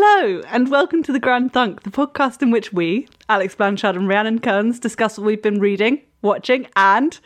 [0.00, 4.06] Hello, and welcome to The Grand Thunk, the podcast in which we, Alex Blanchard and
[4.06, 7.18] Rhiannon Kearns, discuss what we've been reading, watching, and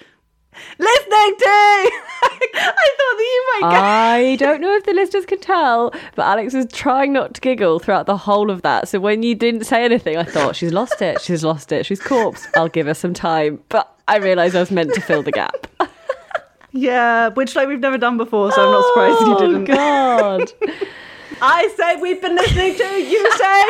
[0.78, 1.44] listening to.
[1.44, 3.82] I thought that you might get.
[3.82, 7.78] I don't know if the listeners can tell, but Alex was trying not to giggle
[7.78, 8.88] throughout the whole of that.
[8.88, 11.20] So when you didn't say anything, I thought she's lost it.
[11.20, 11.84] She's lost it.
[11.84, 12.48] She's corpse.
[12.56, 13.62] I'll give her some time.
[13.68, 15.66] But I realised I was meant to fill the gap.
[16.74, 19.70] Yeah, which like we've never done before, so I'm not surprised you oh, didn't.
[19.70, 20.52] Oh God.
[21.44, 22.84] I say we've been listening to.
[22.84, 23.62] You say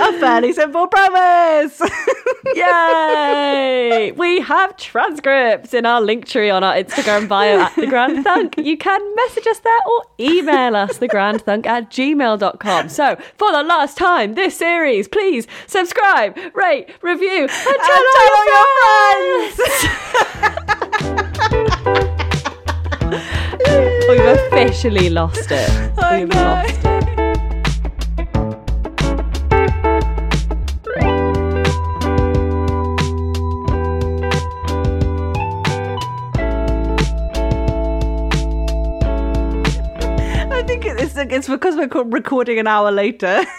[0.00, 1.82] a fairly simple premise.
[2.54, 4.12] Yay!
[4.12, 8.54] We have transcripts in our link tree on our Instagram bio at The Grand Thunk.
[8.56, 12.88] You can message us there or email us, thegrandthunk at gmail.com.
[12.88, 18.14] So, for the last time this series, please subscribe, rate, review, and tell, And all
[18.14, 19.50] tell your all
[23.10, 23.90] friends.
[24.08, 25.70] We've officially lost it.
[25.98, 26.36] I We've know.
[26.36, 26.84] lost it.
[40.52, 43.44] I think it's it's because we're recording an hour later.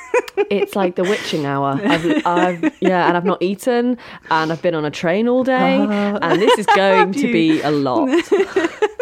[0.51, 1.79] It's like the witching hour.
[1.83, 3.97] I've, I've yeah, and I've not eaten,
[4.29, 6.19] and I've been on a train all day, uh-huh.
[6.21, 8.09] and this is going to be a lot.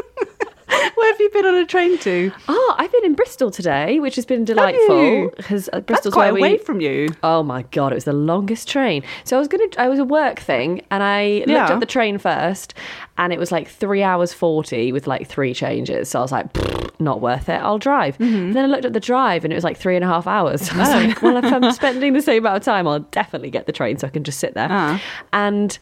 [1.03, 2.31] Where have you been on a train to?
[2.47, 6.53] Oh, I've been in Bristol today, which has been delightful because That's Bristol's quite away
[6.53, 6.57] we.
[6.59, 7.09] from you.
[7.23, 9.03] Oh my god, it was the longest train.
[9.25, 12.17] So I was gonna, I was a work thing, and I looked at the train
[12.19, 12.73] first,
[13.17, 16.07] and it was like three hours forty with like three changes.
[16.09, 17.61] So I was like, not worth it.
[17.61, 18.17] I'll drive.
[18.19, 18.53] Mm-hmm.
[18.53, 20.61] Then I looked at the drive, and it was like three and a half hours.
[20.69, 21.07] So I was Oh.
[21.07, 23.97] like, well, if I'm spending the same amount of time, I'll definitely get the train
[23.97, 24.67] so I can just sit there.
[24.71, 25.01] Ah.
[25.33, 25.77] And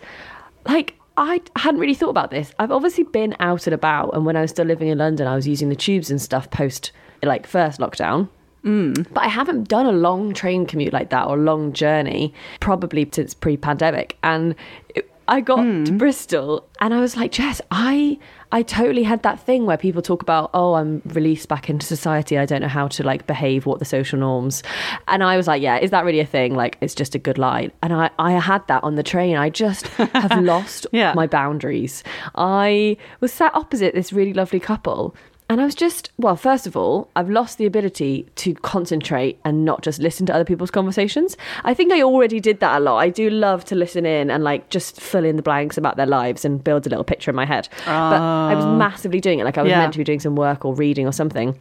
[0.65, 0.95] like.
[1.21, 2.51] I hadn't really thought about this.
[2.57, 5.35] I've obviously been out and about, and when I was still living in London, I
[5.35, 6.91] was using the tubes and stuff post
[7.21, 8.27] like first lockdown.
[8.63, 9.07] Mm.
[9.13, 13.07] But I haven't done a long train commute like that or a long journey probably
[13.11, 14.17] since pre-pandemic.
[14.23, 14.55] And
[14.95, 15.97] it, I got to hmm.
[15.97, 18.19] Bristol and I was like, Jess, I
[18.51, 22.37] I totally had that thing where people talk about, oh, I'm released back into society.
[22.37, 24.61] I don't know how to like behave, what the social norms.
[25.07, 26.53] And I was like, yeah, is that really a thing?
[26.53, 27.71] Like, it's just a good line.
[27.81, 29.37] And I, I had that on the train.
[29.37, 31.13] I just have lost Yeah.
[31.13, 32.03] my boundaries.
[32.35, 35.15] I was sat opposite this really lovely couple.
[35.51, 39.65] And I was just, well, first of all, I've lost the ability to concentrate and
[39.65, 41.35] not just listen to other people's conversations.
[41.65, 42.99] I think I already did that a lot.
[42.99, 46.05] I do love to listen in and like just fill in the blanks about their
[46.05, 47.67] lives and build a little picture in my head.
[47.85, 48.77] But I was ah.
[48.77, 49.43] massively doing it.
[49.43, 49.79] Like I was Yeah.
[49.79, 51.59] meant to be doing some work or reading or something.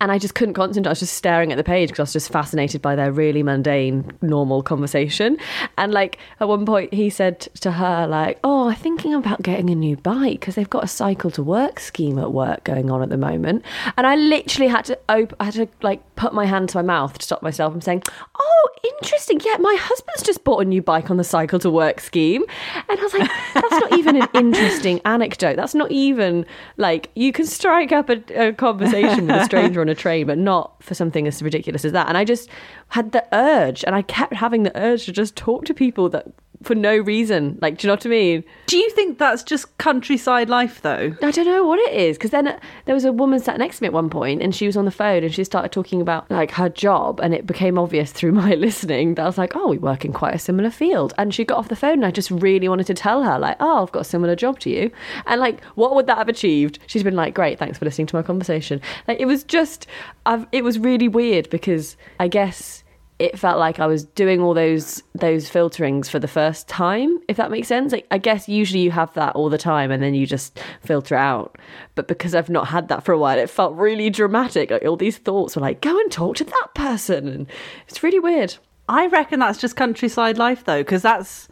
[0.00, 0.88] And I just couldn't concentrate.
[0.88, 3.42] I was just staring at the page because I was just fascinated by their really
[3.42, 5.36] mundane, normal conversation.
[5.76, 9.70] And like at one point, he said to her, like, "Oh, I'm thinking about getting
[9.70, 13.02] a new bike because they've got a cycle to work scheme at work going on
[13.02, 13.64] at the moment."
[13.96, 16.82] And I literally had to op- I had to like put my hand to my
[16.82, 18.02] mouth to stop myself from saying,
[18.38, 19.40] "Oh, interesting.
[19.44, 22.44] Yeah, my husband's just bought a new bike on the cycle to work scheme."
[22.88, 25.56] And I was like, "That's not even an interesting anecdote.
[25.56, 29.94] That's not even like you can strike up a, a conversation with stranger on a
[29.94, 32.48] train, but not for something as ridiculous as that." And I just
[32.88, 36.26] had the urge, and I kept having the urge to just talk to people that
[36.62, 37.58] for no reason.
[37.62, 38.44] Like, do you know what I mean?
[38.66, 41.14] Do you think that's just countryside life, though?
[41.22, 43.78] I don't know what it is because then uh, there was a woman sat next
[43.78, 46.00] to me at one point and she was on the phone and she started talking
[46.00, 49.56] about like her job and it became obvious through my listening that I was like,
[49.56, 51.14] oh, we work in quite a similar field.
[51.16, 53.56] And she got off the phone and I just really wanted to tell her like,
[53.60, 54.90] oh, I've got a similar job to you.
[55.26, 56.78] And like, what would that have achieved?
[56.86, 58.80] She's been like, great, thanks for listening to my conversation.
[59.08, 59.86] Like, it was just,
[60.26, 62.84] I've, it was really weird because I guess
[63.20, 67.36] it felt like I was doing all those those filterings for the first time, if
[67.36, 67.92] that makes sense.
[67.92, 71.14] Like I guess usually you have that all the time and then you just filter
[71.14, 71.58] out.
[71.94, 74.70] But because I've not had that for a while, it felt really dramatic.
[74.70, 77.46] Like all these thoughts were like, go and talk to that person and
[77.86, 78.56] it's really weird.
[78.88, 81.46] I reckon that's just countryside life, though, because that's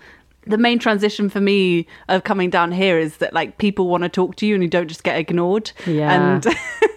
[0.47, 4.09] the main transition for me of coming down here is that like people want to
[4.09, 5.71] talk to you and you don't just get ignored.
[5.87, 6.35] Yeah.
[6.35, 6.47] And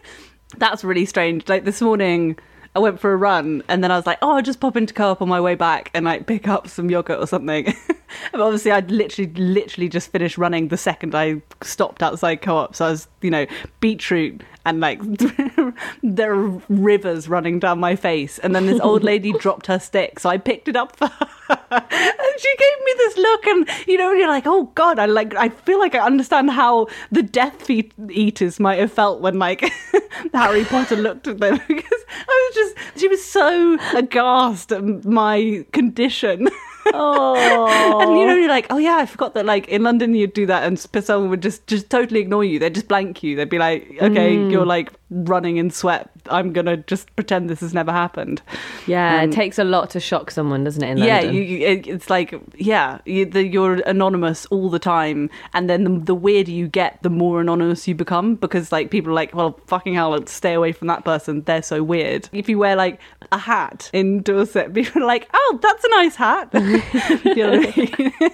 [0.57, 1.49] that's really strange.
[1.49, 2.39] Like this morning,
[2.75, 4.93] I went for a run and then I was like, oh, I'll just pop into
[4.93, 7.73] co-op on my way back and like pick up some yogurt or something.
[8.33, 12.75] obviously, I'd literally, literally just finished running the second I stopped outside co-op.
[12.75, 13.45] So I was, you know,
[13.79, 15.01] beetroot and like
[16.03, 18.39] there are rivers running down my face.
[18.39, 21.27] And then this old lady dropped her stick, so I picked it up for her.
[21.49, 25.35] and she gave me this look, and you know, you're like, oh god, I like,
[25.35, 29.61] I feel like I understand how the Death Eaters might have felt when like
[30.33, 35.65] Harry Potter looked at them because I was just, she was so aghast at my
[35.71, 36.47] condition.
[36.93, 39.45] Oh, And you know, you're like, oh yeah, I forgot that.
[39.45, 42.59] Like in London, you'd do that, and someone would just just totally ignore you.
[42.59, 43.35] They'd just blank you.
[43.35, 44.51] They'd be like, okay, Mm.
[44.51, 46.09] you're like running in sweat.
[46.29, 48.41] I'm gonna just pretend this has never happened.
[48.87, 50.91] yeah, Um, it takes a lot to shock someone, doesn't it?
[50.91, 51.35] In yeah, London?
[51.35, 55.83] you, you, it, it's like yeah, you, the, you're anonymous all the time, and then
[55.83, 59.35] the, the weirder you get, the more anonymous you become because like people are like,
[59.35, 61.41] well, fucking hell, let's stay away from that person.
[61.43, 62.29] They're so weird.
[62.31, 62.99] If you wear like
[63.31, 66.49] a hat in Dorset, people are like, oh, that's a nice hat.
[67.25, 68.31] you know I mean?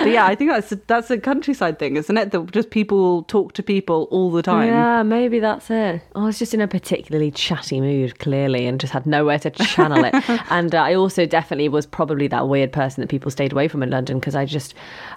[0.00, 2.30] but yeah, I think that's a, that's a countryside thing, isn't it?
[2.30, 4.68] That just people talk to people all the time.
[4.68, 6.02] Yeah, maybe that's it.
[6.14, 10.04] I was just in a particularly chatty mood, clearly, and just had nowhere to channel
[10.04, 10.14] it.
[10.50, 13.82] and uh, I also definitely was probably that weird person that people stayed away from
[13.82, 14.74] in London because I just,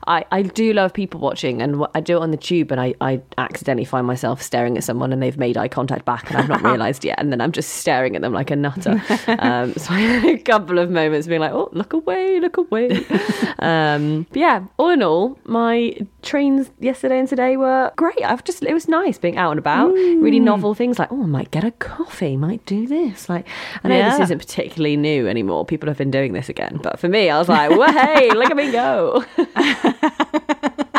[0.07, 2.93] I, I do love people watching, and I do it on the tube, and I,
[3.01, 6.49] I accidentally find myself staring at someone, and they've made eye contact back, and I've
[6.49, 9.01] not realised yet, and then I'm just staring at them like a nutter.
[9.45, 12.89] Um, so I had a couple of moments being like, oh, look away, look away.
[13.59, 18.23] um, but yeah, all in all, my trains yesterday and today were great.
[18.23, 21.25] I've just it was nice being out and about, really novel things like oh, I
[21.25, 23.29] might get a coffee, might do this.
[23.29, 23.47] Like
[23.83, 25.65] I know this isn't particularly new anymore.
[25.65, 28.49] People have been doing this again, but for me, I was like, well, hey, look
[28.49, 29.23] at me go.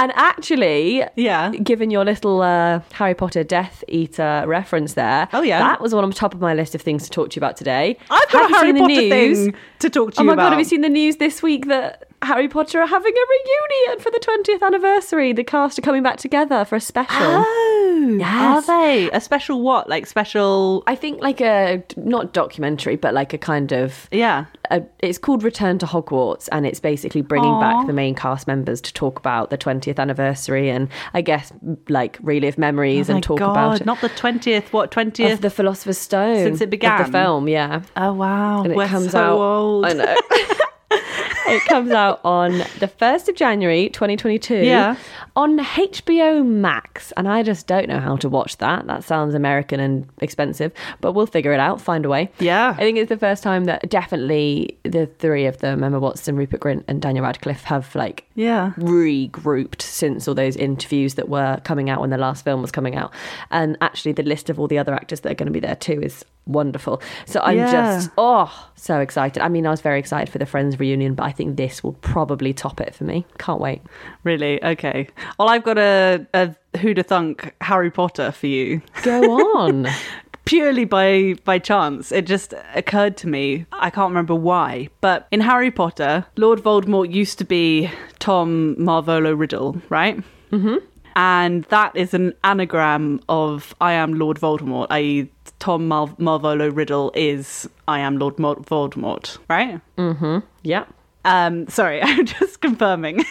[0.07, 1.51] and actually, Yeah.
[1.51, 5.59] given your little uh, Harry Potter Death Eater reference there, Oh, yeah.
[5.59, 7.57] that was one on top of my list of things to talk to you about
[7.57, 7.97] today.
[8.11, 9.39] I've got Have a you Harry Potter news?
[9.47, 10.23] thing to talk to you.
[10.23, 10.23] About.
[10.23, 10.43] Oh my about.
[10.45, 14.01] god, have you seen the news this week that Harry Potter are having a reunion
[14.01, 15.33] for the 20th anniversary?
[15.33, 17.17] The cast are coming back together for a special.
[17.21, 17.86] Oh,
[18.19, 18.69] Yes.
[18.69, 19.89] are they a special what?
[19.89, 20.83] Like special?
[20.87, 24.47] I think like a not documentary, but like a kind of Yeah.
[24.71, 27.61] a, it's called Return to Hogwarts, and it's basically bringing Aw.
[27.61, 31.53] back the main cast members to talk about the 20th anniversary and I guess
[31.89, 33.87] like relive memories Oh and talk God, about it.
[33.87, 34.73] not the twentieth.
[34.73, 35.33] What twentieth?
[35.35, 37.03] of the Philosopher's Stone Since it of began?
[37.03, 37.83] the film, yeah.
[37.97, 39.39] oh wow, and it we're comes so out.
[39.39, 39.87] old.
[39.87, 40.17] I know.
[40.91, 44.59] it comes out on the first of January, 2022.
[44.65, 44.97] Yeah.
[45.35, 48.87] On HBO Max, and I just don't know how to watch that.
[48.87, 51.81] That sounds American and expensive, but we'll figure it out.
[51.81, 52.31] Find a way.
[52.39, 52.71] Yeah.
[52.71, 56.61] I think it's the first time that definitely the three of them, Emma Watson, Rupert
[56.61, 58.73] Grint, and Daniel Radcliffe, have like Yeah.
[58.79, 62.95] regrouped since all those interviews that were coming out when the last film was coming
[62.97, 63.13] out.
[63.51, 65.77] And actually, the list of all the other actors that are going to be there
[65.77, 67.03] too is wonderful.
[67.27, 67.71] So I'm Yeah.
[67.73, 69.43] just, oh, so excited.
[69.43, 71.95] I mean, I was very excited for the Friends reunion, but I think this will
[71.95, 73.27] probably top it for me.
[73.39, 73.83] Can't wait.
[74.25, 74.63] Really?
[74.63, 75.09] Okay.
[75.39, 78.81] Well, I've got a, a who'da thunk Harry Potter for you.
[79.03, 79.23] Go
[79.59, 79.87] on.
[80.45, 83.67] Purely by by chance, it just occurred to me.
[83.73, 87.91] I can't remember why, but in Harry Potter, Lord Voldemort used to be
[88.21, 90.23] Tom Marvolo Riddle, right?
[90.53, 90.77] Mm-hmm.
[91.17, 97.11] And that is an anagram of I am Lord Voldemort, i.e., Tom Mar- Marvolo Riddle
[97.15, 99.81] is I am Lord Mo- Voldemort, right?
[99.97, 100.39] Mm hmm.
[100.63, 100.85] Yeah.
[101.27, 103.25] Um, sorry, I'm just confirming.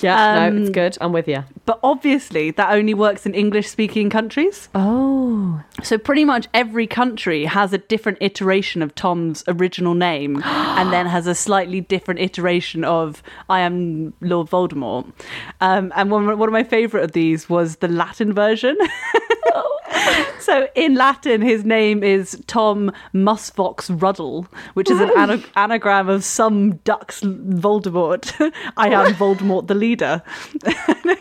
[0.00, 0.98] Yeah, Um, no, it's good.
[1.00, 1.44] I'm with you.
[1.64, 4.68] but obviously, that only works in English speaking countries.
[4.74, 5.62] Oh.
[5.82, 11.06] So pretty much every country has a different iteration of Tom's original name and then
[11.06, 15.10] has a slightly different iteration of I am Lord Voldemort.
[15.60, 18.76] Um, and one, one of my favorite of these was the Latin version.
[20.40, 26.24] so in Latin, his name is Tom Musvox Ruddle, which is an ana- anagram of
[26.24, 28.52] sum dux Voldemort.
[28.76, 30.22] I am Voldemort the leader.
[30.66, 31.14] I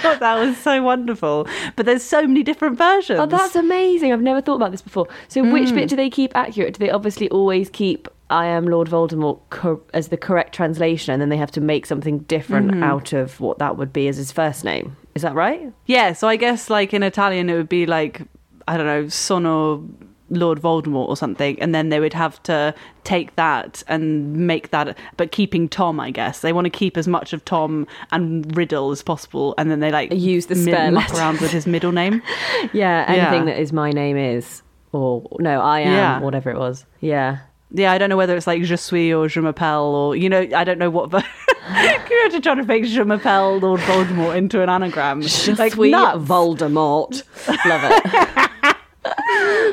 [0.00, 1.46] thought that was so wonderful.
[1.76, 3.20] But there's so many different versions.
[3.20, 4.12] Oh, that's amazing.
[4.12, 5.08] I've never thought about this before.
[5.28, 5.76] So, which hmm.
[5.76, 6.74] bit do they keep accurate?
[6.74, 11.20] Do they obviously always keep I am Lord Voldemort cor- as the correct translation, and
[11.20, 12.82] then they have to make something different mm-hmm.
[12.82, 14.96] out of what that would be as his first name?
[15.14, 15.72] Is that right?
[15.86, 18.22] Yeah, so I guess like in Italian it would be like
[18.68, 19.84] I don't know, sono
[20.30, 22.72] Lord Voldemort or something, and then they would have to
[23.02, 27.08] take that and make that, but keeping Tom, I guess they want to keep as
[27.08, 31.12] much of Tom and Riddle as possible, and then they like Use the spare muck
[31.12, 32.22] around with his middle name.
[32.72, 33.54] Yeah, anything Yeah.
[33.54, 36.20] that is my name is, or no, I am, Yeah.
[36.20, 36.86] whatever it was.
[37.00, 37.38] Yeah.
[37.72, 40.46] Yeah, I don't know whether it's like Je suis or Je m'appelle or you know,
[40.54, 41.10] I don't know what.
[41.10, 41.24] But
[42.10, 45.20] you're to try to make Je m'appelle Lord Voldemort into an anagram.
[45.58, 46.24] like Sweet nuts.
[46.24, 47.22] Voldemort.
[47.66, 48.76] Love it.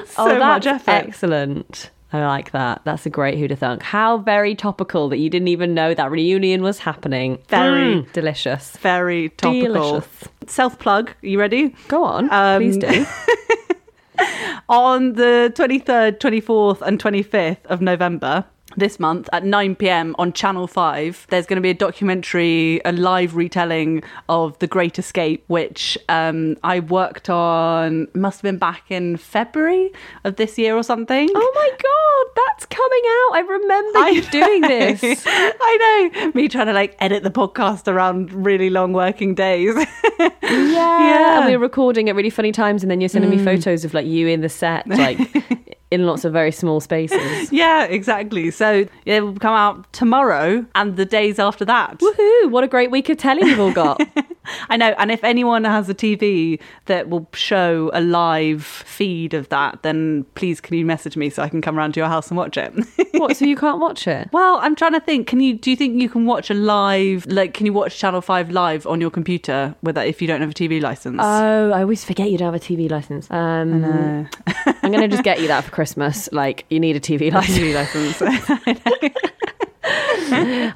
[0.10, 1.08] So oh, much that's effort.
[1.10, 1.92] excellent.
[2.14, 2.82] I like that.
[2.86, 3.84] That's a great who to thunk.
[3.84, 7.38] How very topical that you didn't even know that reunion was happening.
[7.50, 7.96] Very.
[7.96, 8.72] Mm, delicious.
[8.78, 9.74] Very topical.
[9.74, 10.08] Delicious.
[10.48, 11.12] Self plug.
[11.22, 11.76] You ready?
[11.90, 13.06] Go on, Um, please do.
[14.70, 18.46] on the 23rd, 24th, and 25th of November
[18.78, 22.92] this month at 9 pm on Channel 5, there's going to be a documentary, a
[22.92, 28.84] live retelling of The Great Escape, which um, I worked on, must have been back
[28.90, 29.92] in February
[30.24, 31.30] of this year or something.
[31.34, 33.36] Oh my god, that's coming out!
[33.36, 35.24] I remember I you doing this.
[35.28, 36.32] I know.
[36.34, 39.76] Me trying to like edit the podcast around really long working days.
[40.50, 41.40] Yeah.
[41.40, 43.94] And we were recording at really funny times, and then you're sending me photos of
[43.94, 45.20] like you in the set, like
[45.92, 47.52] in lots of very small spaces.
[47.52, 48.52] yeah, exactly.
[48.52, 52.00] So it will come out tomorrow and the days after that.
[52.00, 52.52] Woohoo!
[52.52, 54.02] What a great week of telly you've all got.
[54.70, 54.94] I know.
[54.98, 60.26] And if anyone has a TV that will show a live feed of that, then
[60.36, 62.58] please can you message me so I can come around to your house and watch
[62.58, 62.74] it?
[63.14, 63.36] what?
[63.38, 64.30] So you can't watch it?
[64.32, 65.28] well, I'm trying to think.
[65.28, 65.56] Can you?
[65.56, 67.26] Do you think you can watch a live?
[67.28, 70.42] Like, can you watch Channel Five live on your computer with that if you don't
[70.42, 71.20] have a TV license?
[71.22, 73.30] Oh, I always forget you don't have a TV license.
[73.32, 74.28] Um,
[74.84, 76.30] I'm going to just get you that for Christmas.
[76.32, 77.58] Like, you need a TV license.
[77.58, 79.14] TV license.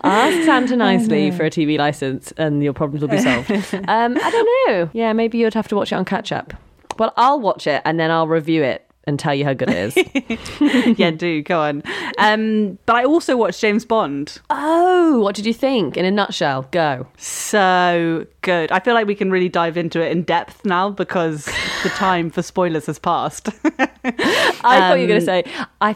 [0.03, 3.49] Ask Santa nicely for a TV license, and your problems will be solved.
[3.87, 4.89] Um, I don't know.
[4.93, 6.53] Yeah, maybe you'd have to watch it on catch up.
[6.97, 9.95] Well, I'll watch it and then I'll review it and tell you how good it
[9.97, 10.97] is.
[10.99, 11.81] yeah, do go on.
[12.19, 14.39] Um, but I also watched James Bond.
[14.49, 15.97] oh, what did you think?
[15.97, 17.07] In a nutshell, go.
[17.17, 18.71] So good.
[18.71, 21.45] I feel like we can really dive into it in depth now because
[21.83, 23.49] the time for spoilers has passed.
[23.65, 25.43] I thought you were going Um, to say
[25.81, 25.95] I.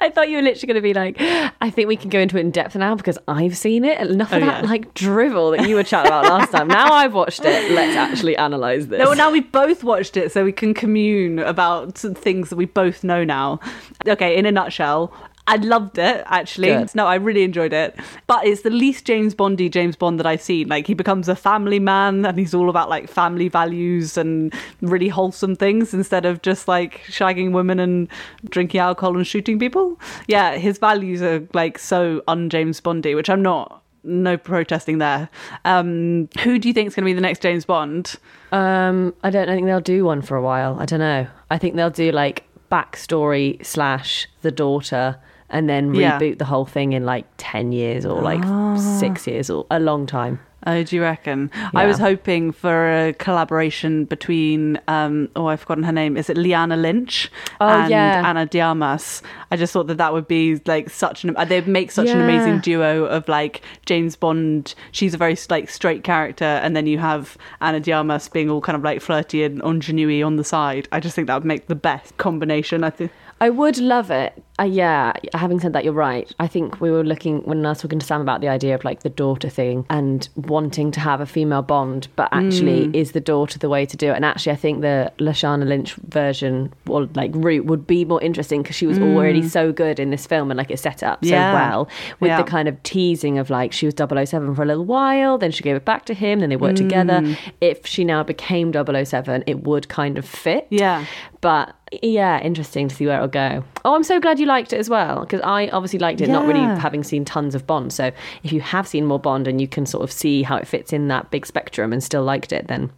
[0.00, 1.16] I thought you were literally going to be like,
[1.60, 4.00] I think we can go into it in depth now because I've seen it.
[4.00, 4.70] Enough of Oh, that yeah.
[4.70, 6.68] like drivel that you were chatting about last time.
[6.68, 7.70] Now I've watched it.
[7.72, 8.98] Let's actually analyze this.
[8.98, 12.64] no, now we both watched it, so we can commune about some things that we
[12.64, 13.60] both know now.
[14.08, 15.12] Okay, in a nutshell.
[15.50, 16.68] I loved it actually.
[16.68, 16.94] Good.
[16.94, 17.98] No, I really enjoyed it.
[18.26, 20.68] But it's the least James Bondy James Bond that I've seen.
[20.68, 25.08] Like he becomes a family man and he's all about like family values and really
[25.08, 28.08] wholesome things instead of just like shagging women and
[28.48, 30.00] drinking alcohol and shooting people.
[30.28, 35.28] Yeah, his values are like so un James Bondy, which I'm not no protesting there.
[35.64, 38.16] Um, who do you think is going to be the next James Bond?
[38.52, 40.78] Um, I don't I think they'll do one for a while.
[40.80, 41.26] I don't know.
[41.50, 45.18] I think they'll do like backstory slash the daughter,
[45.50, 46.18] and then Yeah.
[46.18, 48.42] reboot the whole thing in like ten years or like
[48.78, 50.40] six years or a long time.
[50.66, 51.50] Oh, do you reckon?
[51.74, 56.18] I was hoping for a collaboration between, um, oh, I've forgotten her name.
[56.18, 58.22] Is it Lashana Lynch Oh, and yeah.
[58.28, 59.22] Ana de Armas?
[59.50, 62.58] I just thought that that would be like such an, they'd make such an amazing
[62.58, 64.74] duo of like James Bond.
[64.92, 68.60] She's a very like straight character, and then you have Ana de Armas being all
[68.60, 70.88] kind of like flirty and ingenue on the side.
[70.92, 72.84] I just think that would make the best combination.
[72.84, 73.12] I think.
[73.40, 74.42] I would love it.
[74.60, 76.30] Uh, yeah, having said that, you're right.
[76.38, 78.84] I think we were looking when I was talking to Sam about the idea of
[78.84, 82.94] like the daughter thing and wanting to have a female bond, but actually, Mm.
[82.94, 84.16] is the daughter the way to do it?
[84.16, 88.62] And actually, I think the Lashana Lynch version or like route would be more interesting
[88.62, 91.30] because she was already so good in this film and like it set up so
[91.30, 91.54] Mm.
[91.54, 91.88] Well
[92.20, 92.36] with Yeah.
[92.42, 95.62] the kind of teasing of like she was 007 for a little while, then she
[95.62, 97.20] gave it back to him, then they worked together.
[97.20, 97.36] Mm.
[97.62, 100.66] If she now became 007, it would kind of fit.
[100.70, 101.04] Yeah.
[101.40, 103.64] But yeah, interesting to see where it'll go.
[103.84, 106.44] Oh, I'm so glad you liked it as well because I obviously liked it, not
[106.44, 107.92] really having seen tons of Bond.
[107.92, 108.10] So
[108.42, 110.92] if you have seen more Bond and you can sort of see how it fits
[110.92, 112.90] in that big spectrum and still liked it, then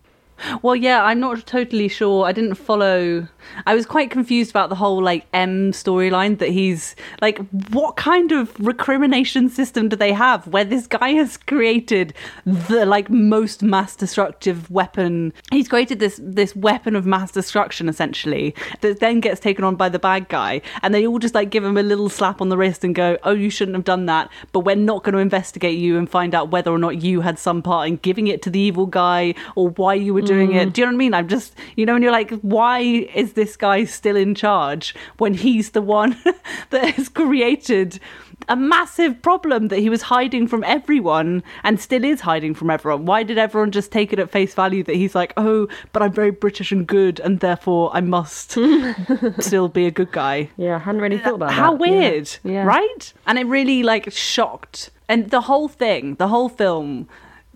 [0.62, 2.24] Well, yeah, I'm not totally sure.
[2.26, 3.28] I didn't follow.
[3.66, 7.38] I was quite confused about the whole like M storyline that he's like,
[7.70, 13.08] what kind of recrimination system do they have where this guy has created the like
[13.10, 15.32] most mass destructive weapon?
[15.50, 19.88] He's created this this weapon of mass destruction essentially that then gets taken on by
[19.88, 22.56] the bad guy, and they all just like give him a little slap on the
[22.56, 25.78] wrist and go, "Oh, you shouldn't have done that," but we're not going to investigate
[25.78, 28.50] you and find out whether or not you had some part in giving it to
[28.50, 30.62] the evil guy or why you were doing it.
[30.62, 30.70] Mm-hmm.
[30.70, 31.14] Do you know what I mean?
[31.14, 32.78] I'm just, you know, and you're like, why
[33.22, 36.16] is this guy still in charge when he's the one
[36.70, 37.98] that has created
[38.48, 43.04] a massive problem that he was hiding from everyone and still is hiding from everyone?
[43.06, 46.12] Why did everyone just take it at face value that he's like, oh, but I'm
[46.12, 48.58] very British and good and therefore I must
[49.40, 50.50] still be a good guy?
[50.56, 51.84] yeah, I hadn't really thought about How that.
[51.86, 52.52] How weird, Yeah.
[52.52, 52.64] Yeah.
[52.64, 53.12] right?
[53.26, 54.90] And it really like shocked.
[55.08, 57.08] And the whole thing, the whole film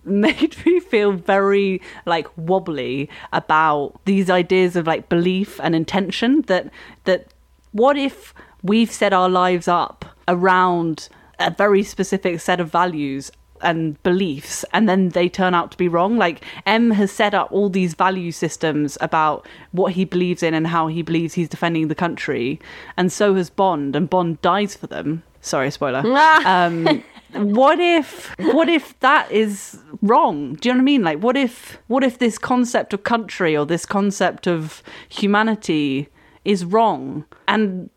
[0.07, 6.69] made me feel very like wobbly about these ideas of like belief and intention that
[7.03, 7.33] that
[7.71, 8.33] what if
[8.63, 11.09] we've set our lives up around
[11.39, 15.87] a very specific set of values and beliefs and then they turn out to be
[15.87, 16.17] wrong?
[16.17, 20.67] Like m has set up all these value systems about what he believes in and
[20.67, 22.59] how he believes he's defending the country
[22.95, 25.23] and so has bond and bond dies for them.
[25.41, 26.03] Sorry spoiler.
[26.45, 27.03] Um
[27.33, 30.55] what if what if that is wrong?
[30.55, 31.03] Do you know what i mean?
[31.03, 36.09] Like what if what if this concept of country or this concept of humanity
[36.45, 37.25] is wrong?
[37.47, 37.89] And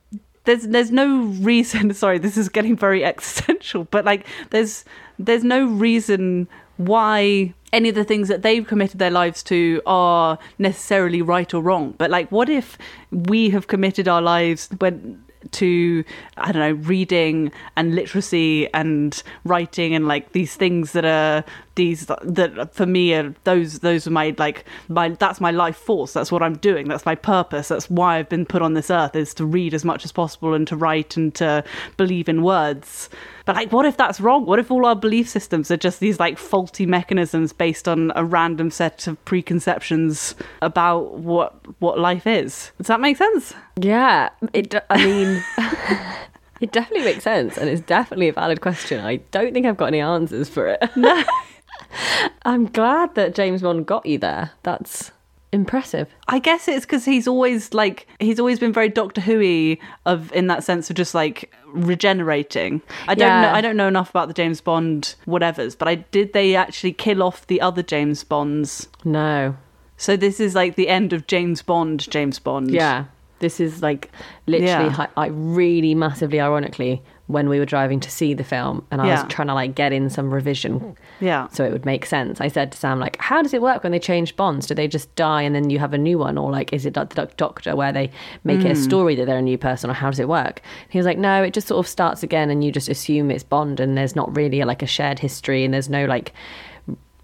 [0.44, 4.84] there's there's no reason sorry this is getting very existential but like there's
[5.18, 10.38] there's no reason why any of the things that they've committed their lives to are
[10.58, 11.94] necessarily right or wrong.
[11.98, 12.78] But like what if
[13.10, 16.04] we have committed our lives when to
[16.36, 21.44] I don't know reading and literacy and writing and like these things that are
[21.76, 26.12] these that for me are those those are my like my that's my life force.
[26.12, 26.88] That's what I'm doing.
[26.88, 27.68] That's my purpose.
[27.68, 30.52] That's why I've been put on this earth is to read as much as possible
[30.54, 31.64] and to write and to
[31.96, 33.08] believe in words.
[33.46, 34.46] But like what if that's wrong?
[34.46, 38.24] What if all our belief systems are just these like faulty mechanisms based on a
[38.24, 42.72] random set of preconceptions about what what life is?
[42.78, 43.54] Does that make sense?
[43.76, 44.70] Yeah, it.
[44.70, 45.42] d- I mean,
[46.60, 49.04] it definitely makes sense, and it's definitely a valid question.
[49.04, 50.82] I don't think I've got any answers for it.
[50.96, 51.22] No,
[52.44, 54.52] I'm glad that James Bond got you there.
[54.62, 55.10] That's
[55.52, 56.08] impressive.
[56.28, 60.46] I guess it's because he's always like he's always been very Doctor Who of in
[60.46, 62.82] that sense of just like regenerating.
[63.08, 63.42] I don't Yeah.
[63.42, 66.92] know I don't know enough about the James Bond whatevers, but I did they actually
[66.92, 68.88] kill off the other James Bonds?
[69.04, 69.56] No,
[69.96, 72.70] So this is like the end of James Bond, James Bond.
[72.70, 73.04] yeah,
[73.40, 74.10] this is like
[74.46, 74.90] literally.
[74.90, 75.06] Yeah.
[75.16, 79.22] I really massively ironically when we were driving to see the film, and I Yeah.
[79.22, 81.48] was trying to like get in some revision Yeah.
[81.48, 82.40] so it would make sense.
[82.40, 84.66] I said to Sam, like, how does it work when they change bonds?
[84.66, 86.36] Do they just die and then you have a new one?
[86.36, 88.10] Or like, is it like the Doctor where they
[88.44, 88.82] make it a hmm.
[88.82, 89.90] story that they're a new person?
[89.90, 90.62] Or how does it work?
[90.88, 93.44] He was like, no, it just sort of starts again and you just assume it's
[93.44, 96.32] Bond and there's not really like a shared history and there's no like,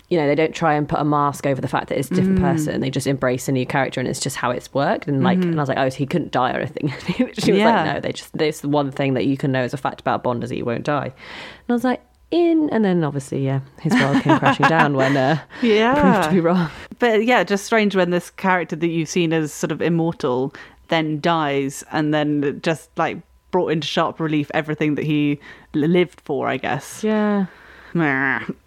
[0.09, 2.15] you know, they don't try and put a mask over the fact that it's a
[2.15, 2.81] different person.
[2.81, 5.09] They just embrace a new character and it's just how it's worked.
[5.09, 6.93] And like, and I was like, oh, so he couldn't die or anything.
[7.17, 7.83] she was Yeah.
[7.85, 10.23] like, no, they just, there's one thing that you can know as a fact about
[10.23, 11.07] Bond is that he won't die.
[11.07, 11.13] And
[11.69, 15.39] I was like, in and then obviously yeah his world came crashing down when uh
[15.63, 15.95] Yeah.
[16.01, 19.53] proved to be wrong But yeah, just strange when this character that you've seen as
[19.53, 20.53] sort of immortal
[20.89, 23.19] then dies and then just like
[23.53, 25.39] brought into sharp relief everything that he
[25.73, 27.05] lived for, I guess.
[27.05, 27.47] yeah.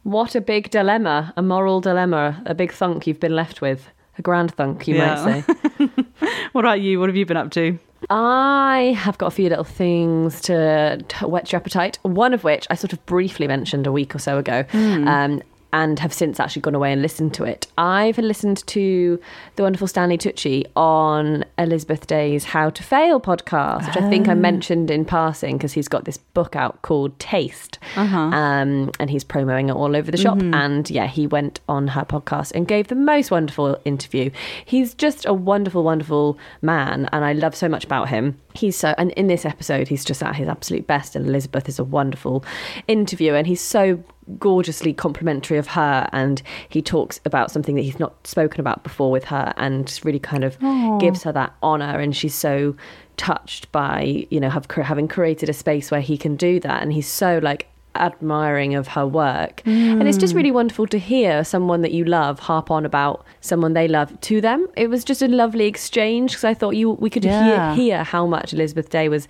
[0.03, 4.21] What a big dilemma a moral dilemma a big thunk you've been left with a
[4.21, 5.15] grand thunk you Yeah.
[5.15, 5.87] might say
[6.51, 6.99] What about you?
[6.99, 7.77] What have you been up to?
[8.09, 11.99] I have got a few little things to, to whet your appetite.
[12.01, 15.99] One of which I sort of briefly mentioned a week or so ago, um, and
[15.99, 17.67] have since actually gone away and listened to it.
[17.77, 19.19] I've listened to
[19.55, 24.31] the wonderful Stanley Tucci on Elizabeth Day's How to Fail podcast, which I think I
[24.31, 24.35] ah.
[24.35, 28.17] mentioned in passing because he's got this book out called Taste, uh-huh.
[28.17, 30.37] um, and he's promoting it all over the shop.
[30.37, 30.53] Mm-hmm.
[30.53, 34.31] And yeah, he went on her podcast and gave the most wonderful interview.
[34.65, 38.39] He's just a wonderful, wonderful man, and I love so much about him.
[38.55, 41.15] He's so, and in this episode, he's just at his absolute best.
[41.15, 42.43] And Elizabeth is a wonderful
[42.87, 44.03] interviewer, and he's so
[44.37, 46.09] gorgeously complimentary of her.
[46.11, 50.19] And he talks about something that he's not spoken about before with her, and really
[50.19, 50.59] kind of
[50.99, 51.99] gives her that honor.
[51.99, 52.75] And she's so
[53.17, 56.93] touched by you know have, having created a space where he can do that, and
[56.93, 57.67] he's so like
[57.99, 59.61] admiring of her work.
[59.65, 63.73] And it's just really wonderful to hear someone that you love harp on about someone
[63.73, 64.67] they love to them.
[64.75, 67.73] It was just a lovely exchange because I thought you we could Yeah.
[67.75, 69.27] hear hear how much Elizabeth Day was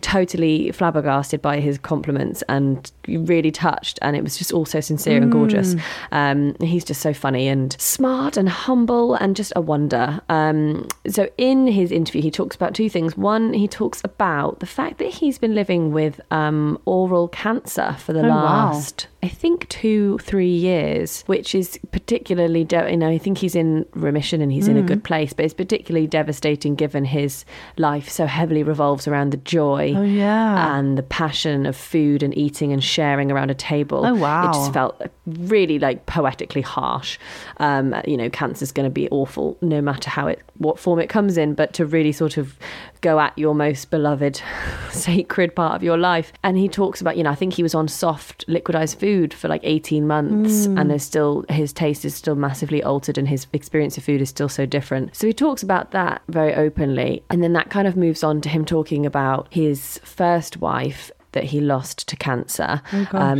[0.00, 5.20] totally flabbergasted by his compliments and really touched and it was just all so sincere
[5.22, 5.74] and gorgeous.
[6.12, 10.20] Um, he's just so funny and smart and humble and just a wonder.
[10.28, 13.16] Um, so in his interview he talks about two things.
[13.16, 18.14] One, he talks about the fact that he's been living with um, oral cancer for
[18.14, 18.42] the Oh, wow.
[18.72, 23.54] last I think two, three years, which is particularly, de- you know, I think he's
[23.54, 24.86] in remission and he's in a Mm.
[24.86, 27.44] good place, but it's particularly devastating given his
[27.76, 30.74] life so heavily revolves around the joy Oh, yeah.
[30.78, 34.06] and the passion of food and eating and sharing around a table.
[34.06, 34.48] Oh, wow.
[34.48, 37.18] It just felt really like poetically harsh.
[37.58, 41.08] Um, you know, cancer's going to be awful no matter how it, what form it
[41.10, 42.56] comes in, but to really sort of
[43.00, 44.40] go at your most beloved,
[44.90, 46.32] sacred part of your life.
[46.42, 49.48] And he talks about, you know, I think he was on soft liquidized food for
[49.48, 50.78] like 18 months hmm.
[50.78, 54.28] and there's still, his taste is still massively altered and his experience of food is
[54.28, 55.14] still so different.
[55.16, 57.22] So he talks about that very openly.
[57.30, 61.44] And then that kind of moves on to him talking about his first wife that
[61.44, 62.82] he lost to cancer.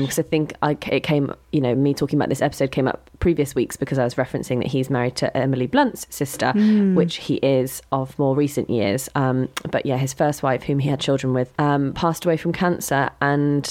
[0.03, 3.11] Because I think I, it came, you know, me talking about this episode came up
[3.19, 6.53] previous weeks because I was referencing that he's married to Emily Blunt's sister,
[6.95, 9.09] which he is of more recent years.
[9.15, 12.53] Um, but yeah, his first wife, whom he had children with, um, passed away from
[12.53, 13.11] cancer.
[13.21, 13.69] And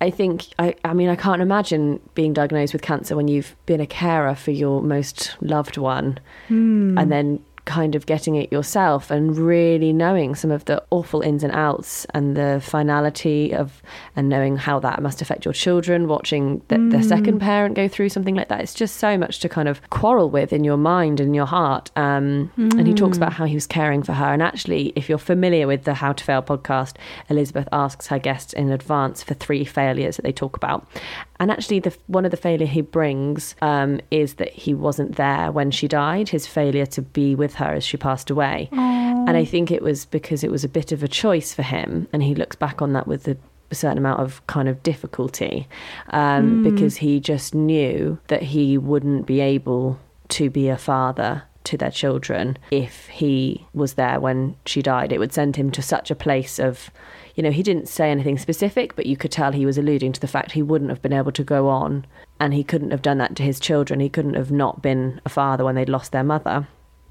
[0.00, 3.80] I think, I, I mean, I can't imagine being diagnosed with cancer when you've been
[3.80, 6.18] a carer for your most loved one
[6.98, 11.42] and then kind of getting it yourself and really knowing some of the awful ins
[11.42, 13.82] and outs and the finality of
[14.16, 18.08] and knowing how that must affect your children watching the, the second parent go through
[18.08, 18.60] something like that.
[18.60, 21.90] It's just so much to kind of quarrel with in your mind and your heart.
[21.96, 24.32] Um, and he talks about how he was caring for her.
[24.32, 26.96] And actually if you're familiar with the how to fail podcast
[27.30, 30.86] elizabeth asks her guests in advance for three failures that they talk about
[31.40, 35.50] and actually the one of the failure he brings um, is that he wasn't there
[35.50, 38.68] when she died his failure to be with her as she passed away
[39.26, 42.08] And I think it was because it was a bit of a choice for him.
[42.12, 43.36] And he looks back on that with a,
[43.70, 45.66] a certain amount of kind of difficulty
[46.10, 51.78] um, because he just knew that he wouldn't be able to be a father to
[51.78, 55.10] their children if he was there when she died.
[55.12, 56.90] It would send him to such a place of,
[57.34, 60.20] you know, he didn't say anything specific, but you could tell he was alluding to
[60.20, 62.06] the fact he wouldn't have been able to go on
[62.38, 64.00] and he couldn't have done that to his children.
[64.00, 66.68] He couldn't have not been a father when they'd lost their mother.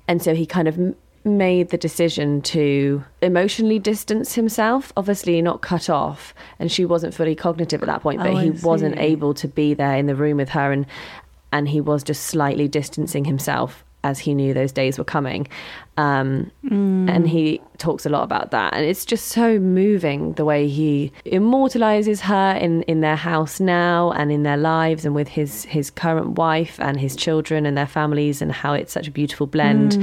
[0.07, 5.89] And so he kind of made the decision to emotionally distance himself, obviously not cut
[5.89, 6.33] off.
[6.59, 9.73] And she wasn't fully cognitive at that point, but Oh, he wasn't able to be
[9.73, 10.85] there in the room with her and
[11.51, 15.47] and he was just slightly distancing himself as he knew those days were coming.
[15.97, 16.51] Um,
[17.09, 18.73] And he talks a lot about that.
[18.73, 24.11] And it's just so moving the way he immortalizes her in, in their house now
[24.11, 27.87] and in their lives and with his, his current wife and his children and their
[27.87, 29.97] families and how it's such a beautiful blend.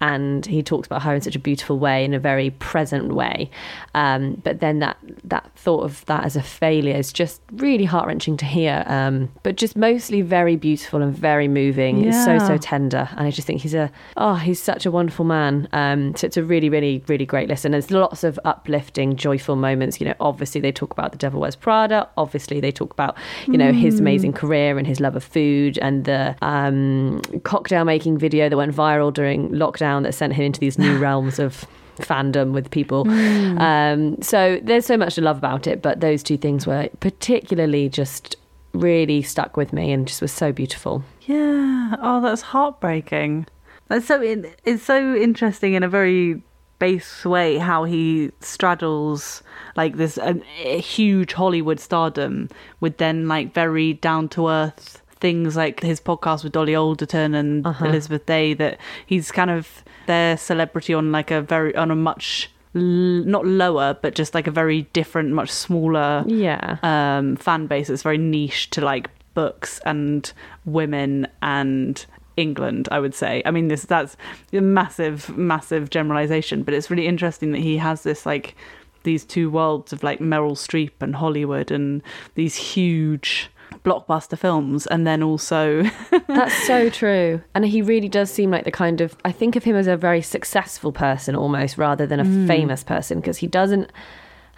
[0.00, 3.50] And he talks about her in such a beautiful way, in a very present way.
[3.94, 8.06] Um, but then that, that thought of that as a failure is just really heart
[8.06, 8.84] wrenching to hear.
[8.86, 12.04] Um, but just mostly very beautiful and very moving.
[12.04, 13.08] It's so, so tender.
[13.16, 15.68] And I just think he's a, oh, he's such a wonderful man.
[15.72, 17.72] Um, so it's a really, really, really great listen.
[17.72, 20.00] There's lots of uplifting, joyful moments.
[20.00, 22.08] You know, obviously they talk about The Devil Wears Prada.
[22.16, 26.04] Obviously they talk about, you know, his amazing career and his love of food and
[26.04, 30.78] the um, cocktail making video that went viral during lockdown that sent him into these
[30.78, 31.64] new realms of
[31.98, 33.08] fandom with people.
[33.08, 37.88] Um, so there's so much to love about it, but those two things were particularly
[37.88, 38.36] just
[38.72, 41.02] really stuck with me and just was so beautiful.
[41.22, 41.96] Yeah.
[42.00, 43.46] Oh, that's heartbreaking.
[43.88, 44.22] That's so.
[44.22, 46.42] In, it's so interesting in a very
[46.78, 49.42] base way how he straddles
[49.76, 52.48] like this a, a huge Hollywood stardom
[52.80, 57.66] with then like very down to earth things like his podcast with Dolly Alderton and
[57.66, 57.86] Uh-huh.
[57.86, 58.54] Elizabeth Day.
[58.54, 63.44] That he's kind of their celebrity on like a very on a much l- not
[63.44, 66.76] lower but just like a very different, much smaller Yeah.
[66.82, 70.32] um, fan base it's very niche to like books and
[70.64, 72.04] women and
[72.38, 73.42] England, I would say.
[73.44, 74.16] I mean, this that's
[74.52, 78.54] a massive, massive generalization, but it's really interesting that he has this like
[79.02, 82.02] these two worlds of like Meryl Streep and Hollywood and
[82.34, 83.50] these huge
[83.84, 85.82] blockbuster films, and then also
[86.28, 87.42] That's so true.
[87.54, 89.96] And he really does seem like the kind of I think of him as a
[89.96, 92.46] very successful person almost rather than a hmm.
[92.46, 93.90] famous person because he doesn't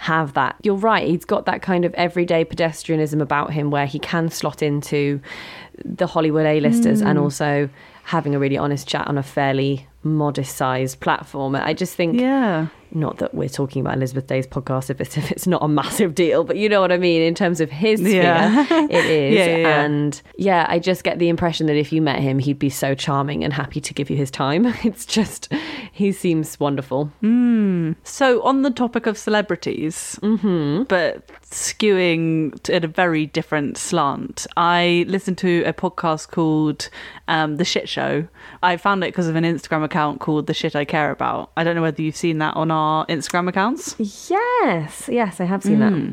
[0.01, 0.57] have that.
[0.63, 4.63] You're right, he's got that kind of everyday pedestrianism about him where he can slot
[4.63, 5.21] into
[5.85, 7.23] the Hollywood A-listers and mm.
[7.23, 7.69] also
[8.05, 11.55] having a really honest chat on a fairly modest sized platform.
[11.55, 15.31] I just think yeah, not that we're talking about Elizabeth Day's podcast if it's if
[15.31, 18.01] it's not a massive deal, but you know what I mean in terms of his
[18.01, 18.67] sphere, Yeah.
[18.91, 19.35] it is.
[19.37, 19.81] Yeah, yeah.
[19.83, 22.95] And yeah, I just get the impression that if you met him, he'd be so
[22.95, 24.67] charming and happy to give you his time.
[24.85, 25.53] It's just
[25.93, 27.11] he seems wonderful.
[28.05, 30.85] So, on the topic of celebrities, Mm-hmm.
[30.85, 36.89] but skewing at a very different slant, I listened to a podcast called
[37.29, 38.27] um, The Shit Show.
[38.63, 41.51] I found it because of an Instagram account called The Shit I Care About.
[41.57, 43.95] I don't know whether you've seen that on our Instagram accounts.
[43.99, 45.93] Yes, yes, I have seen that.
[45.93, 46.11] Hmm.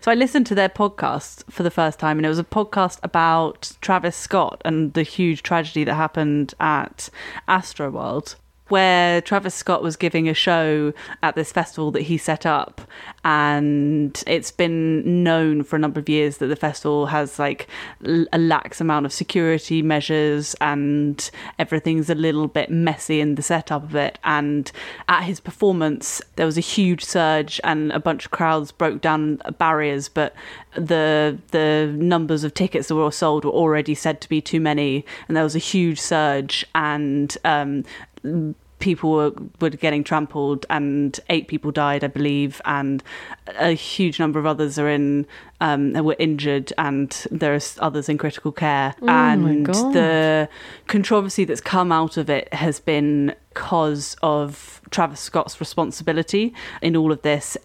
[0.00, 2.98] So I listened to their podcast for the first time, and it was a podcast
[3.02, 7.10] about Travis Scott and the huge tragedy that happened at
[7.48, 8.34] Astroworld,
[8.68, 12.80] where Travis Scott was giving a show at this festival that he set up,
[13.24, 17.68] and it's been known for a number of years that the festival has like
[18.04, 23.82] a lax amount of security measures, and everything's a little bit messy in the setup
[23.82, 24.18] of it.
[24.24, 24.70] And
[25.08, 29.40] at his performance, there was a huge surge, and a bunch of crowds broke down
[29.58, 30.34] barriers, but
[30.74, 35.04] the the numbers of tickets that were sold were already said to be too many,
[35.26, 37.84] and there was a huge surge, and um,
[38.78, 43.02] people were, were getting trampled and eight people died i believe and
[43.58, 45.26] a huge number of others are in
[45.60, 49.92] um, were injured and there's others in critical care and God.
[49.92, 50.48] the
[50.86, 57.10] controversy that's come out of it has been because of travis scott's responsibility in all
[57.10, 57.56] of this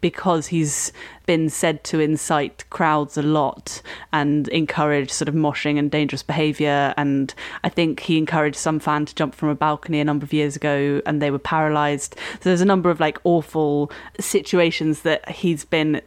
[0.00, 0.92] because he's
[1.26, 3.80] been said to incite crowds a lot
[4.12, 6.92] and encourage sort of moshing and dangerous behavior.
[6.96, 10.32] And i think he encouraged some fan to jump from a balcony a number of
[10.32, 12.16] years ago and they were paralyzed.
[12.34, 16.00] So there's a number of like awful situations that he's been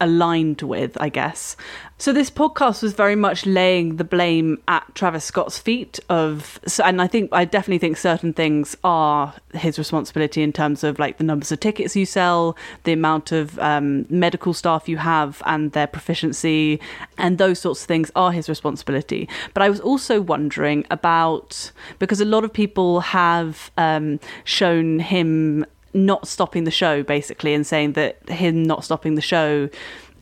[0.00, 1.56] aligned with, I guess.
[2.00, 7.02] So this podcast was very much laying the blame at Travis Scott's feet of and
[7.02, 11.24] I think I definitely think certain things are his responsibility in terms of like the
[11.24, 15.88] numbers of tickets you sell, the amount of um, medical staff you have and their
[15.88, 16.80] proficiency
[17.16, 19.28] and those sorts of things are his responsibility.
[19.52, 25.66] But I was also wondering about because a lot of people have um, shown him
[25.94, 29.68] not stopping the show basically and saying that him not stopping the show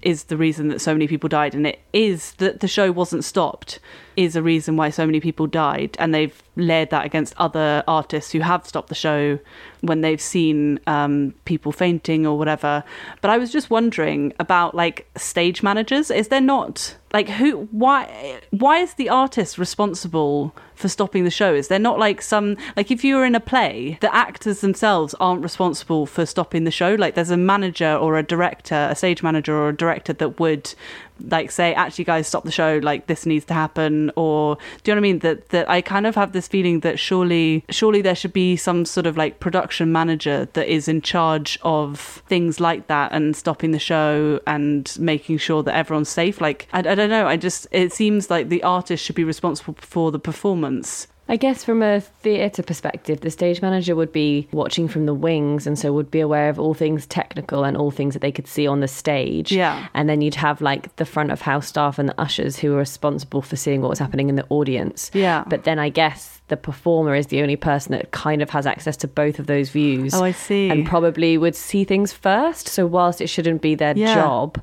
[0.02, 1.54] is the reason that so many people died.
[1.54, 3.80] And it is that the show wasn't stopped
[4.16, 8.32] is a reason why so many people died and they've layered that against other artists
[8.32, 9.38] who have stopped the show
[9.82, 12.82] when they've seen um, people fainting or whatever.
[13.20, 16.10] But i was just wondering about like stage managers.
[16.10, 21.54] Is there not like who why why is the artist responsible for stopping the show?
[21.54, 25.14] Is there not like some like if you were in a play the actors themselves
[25.20, 26.94] aren't responsible for stopping the show.
[26.94, 30.74] Like there's a manager or a director a stage manager or a director that would
[31.20, 34.94] like say actually guys stop the show like this needs to happen or do you
[34.94, 35.18] know what i mean?
[35.20, 38.84] That that i kind of have this feeling that surely surely there should be some
[38.84, 43.70] sort of like production manager that is in charge of things like that and stopping
[43.70, 46.40] the show and making sure that everyone's safe.
[46.40, 47.26] Like i, I don't know.
[47.26, 51.08] I just it seems like the artist should be responsible for the performance.
[51.28, 55.64] I guess from a theatre perspective, the stage manager would be watching from the wings
[55.64, 58.48] and so would be aware of all things technical and all things that they could
[58.48, 59.52] see on the stage.
[59.52, 59.86] Yeah.
[59.94, 62.78] And then you'd have like the front of house staff and the ushers who are
[62.78, 65.08] responsible for seeing what was happening in the audience.
[65.14, 65.44] Yeah.
[65.46, 68.96] But then I guess the performer is the only person that kind of has access
[68.96, 70.12] to both of those views.
[70.14, 70.68] Oh, I see.
[70.68, 72.68] And probably would see things first.
[72.68, 74.14] So whilst it shouldn't be their Yeah.
[74.14, 74.60] job,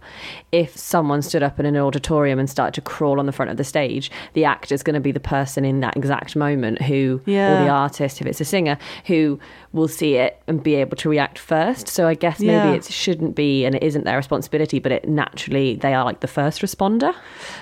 [0.51, 3.57] if someone stood up in an auditorium and started to crawl on the front of
[3.57, 7.19] the stage, the actor's going to be the person in that exact moment who,
[7.53, 9.39] or the artist, if it's a singer, who
[9.71, 11.87] will see it and be able to react first.
[11.87, 12.63] So I guess Yeah.
[12.65, 16.19] maybe it shouldn't be and it isn't their responsibility, but it naturally they are like
[16.21, 17.13] the first responder.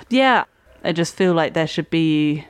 [0.08, 0.44] yeah
[0.84, 2.44] i just feel like there should be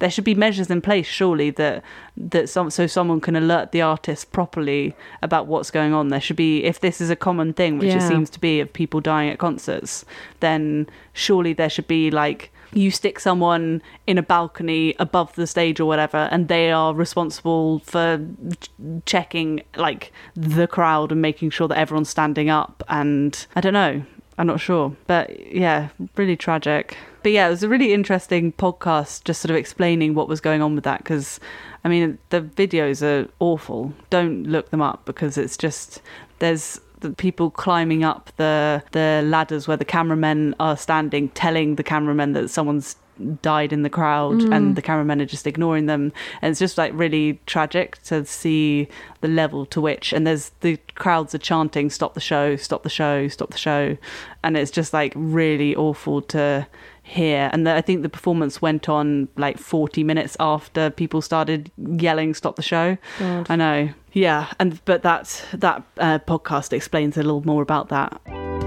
[0.00, 1.82] there should be measures in place surely that
[2.16, 6.36] that some so someone can alert the artist properly about what's going on there should
[6.36, 9.30] be if this is a common thing which it seems to be of people dying
[9.30, 10.04] at concerts
[10.40, 15.80] then surely there should be like you stick someone in a balcony above the stage
[15.80, 18.24] or whatever and they are responsible for
[18.60, 18.70] ch-
[19.06, 24.02] checking like the crowd and making sure that everyone's standing up and i don't know
[24.38, 24.96] i'm not sure.
[25.06, 26.96] But yeah really tragic.
[27.22, 30.62] But yeah it was a really interesting podcast just sort of explaining what was going
[30.62, 31.40] on with that because
[31.84, 33.92] i mean the videos are awful.
[34.10, 36.00] Don't look them up because it's just
[36.38, 41.82] there's the people climbing up the the ladders where the cameramen are standing telling the
[41.82, 42.96] cameramen that someone's
[43.42, 44.74] died in the crowd and mm.
[44.74, 46.12] the cameramen are just ignoring them.
[46.40, 48.88] And it's just like really tragic to see
[49.20, 52.88] the level to which and there's the crowds are chanting stop the show stop the
[52.88, 53.96] show stop the show.
[54.44, 56.66] And it's just like really awful to
[57.08, 61.70] hear and the, i think the performance went on like 40 minutes after people started
[61.76, 62.96] yelling stop the show.
[63.18, 63.46] God.
[63.50, 63.90] i know.
[64.12, 64.52] Yeah.
[64.58, 68.57] And but that that uh, podcast explains a little more about that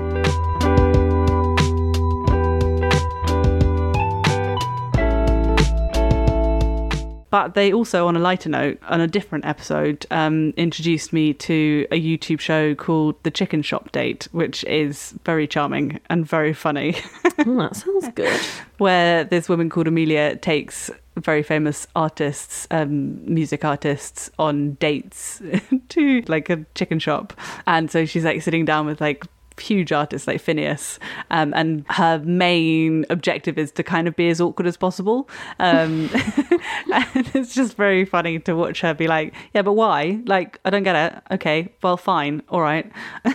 [7.32, 11.88] But they also, on a lighter note, on a different episode, um, introduced me to
[11.90, 16.98] a YouTube show called The Chicken Shop Date, which is very charming and very funny.
[17.44, 18.40] Oh, that sounds good.
[18.78, 25.42] where this woman called Amelia takes very famous artists, um, music artists, on dates
[25.90, 27.34] to like a chicken shop,
[27.66, 29.26] and so she's like sitting down with like
[29.60, 30.98] huge artists like Finneas,
[31.30, 35.30] um, and her main objective is to kind of be as awkward as possible.
[35.60, 36.10] Um,
[36.94, 40.22] and it's just very funny to watch her be like, "Yeah, but why?
[40.26, 41.22] Like, I don't get it.
[41.32, 42.92] Okay, well, fine, all right."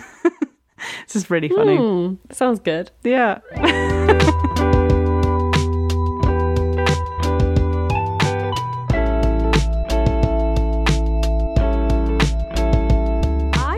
[1.03, 1.77] it's just really funny.
[1.77, 2.91] Hmm, sounds good.
[3.03, 3.41] Yeah.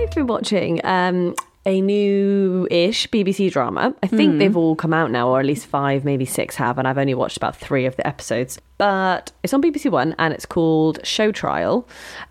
[0.09, 1.35] I've been watching um,
[1.69, 3.95] a new-ish BBC drama.
[4.03, 6.89] I think they've all come out now, or at least five, maybe six have, and
[6.89, 8.59] I've only watched about three of the episodes.
[8.79, 11.87] But it's on BBC One, and it's called Show Trial.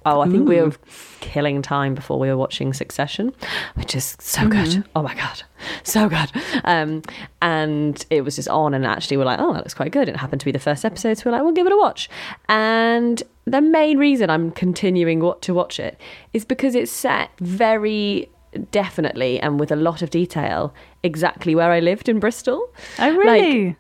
[0.08, 0.74] Oh, I think we were
[1.20, 3.32] killing time before we were watching Succession,
[3.76, 4.84] which is so good.
[4.96, 5.44] Oh my god,
[5.84, 6.32] so good.
[6.64, 7.04] Um,
[7.40, 10.10] and it was just on, and actually we're like, oh, that looks quite good.
[10.10, 12.10] It happened to be the first episode, so we're like, we'll give it a watch.
[12.50, 16.02] And the main reason I'm continuing what to watch it
[16.34, 18.30] is because it's set very
[18.72, 22.70] definitely and with a lot of detail exactly where I lived in Bristol.
[23.00, 23.68] Oh, really?
[23.72, 23.76] s-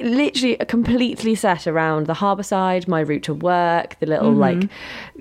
[0.00, 4.60] literally completely set around the harbour side, my route to work, the little mm-hmm.
[4.60, 4.70] like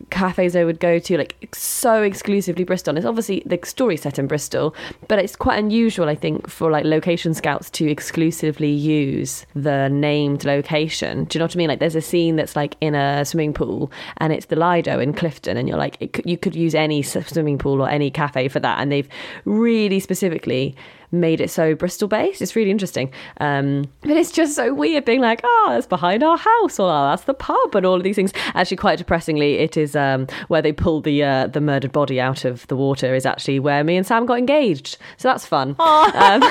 [0.09, 2.91] cafes I would go to, like so exclusively Bristol.
[2.91, 4.75] And it's obviously the story set in Bristol,
[5.07, 10.45] but it's quite unusual, I think, for like location scouts to exclusively use the named
[10.45, 11.25] location.
[11.25, 11.69] Do you know what I mean?
[11.69, 15.13] Like there's a scene that's like in a swimming pool and it's the Lido in
[15.13, 18.59] Clifton, and you're like, could, you could use any swimming pool or any cafe for
[18.59, 18.79] that.
[18.79, 19.09] And they've
[19.45, 20.75] really specifically
[21.11, 22.41] made it so Bristol based.
[22.41, 23.11] It's really interesting.
[23.39, 27.09] Um, but it's just so weird being like, oh, that's behind our house, or oh,
[27.09, 28.33] that's the pub, and all of these things.
[28.53, 32.45] Actually, quite depressingly, it is um, where they pulled the uh, the murdered body out
[32.45, 33.15] of the water.
[33.15, 34.97] Is actually where me and Sam got engaged.
[35.17, 35.75] So that's fun.
[35.79, 36.41] Um,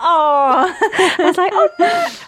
[0.00, 1.52] Oh, I was like,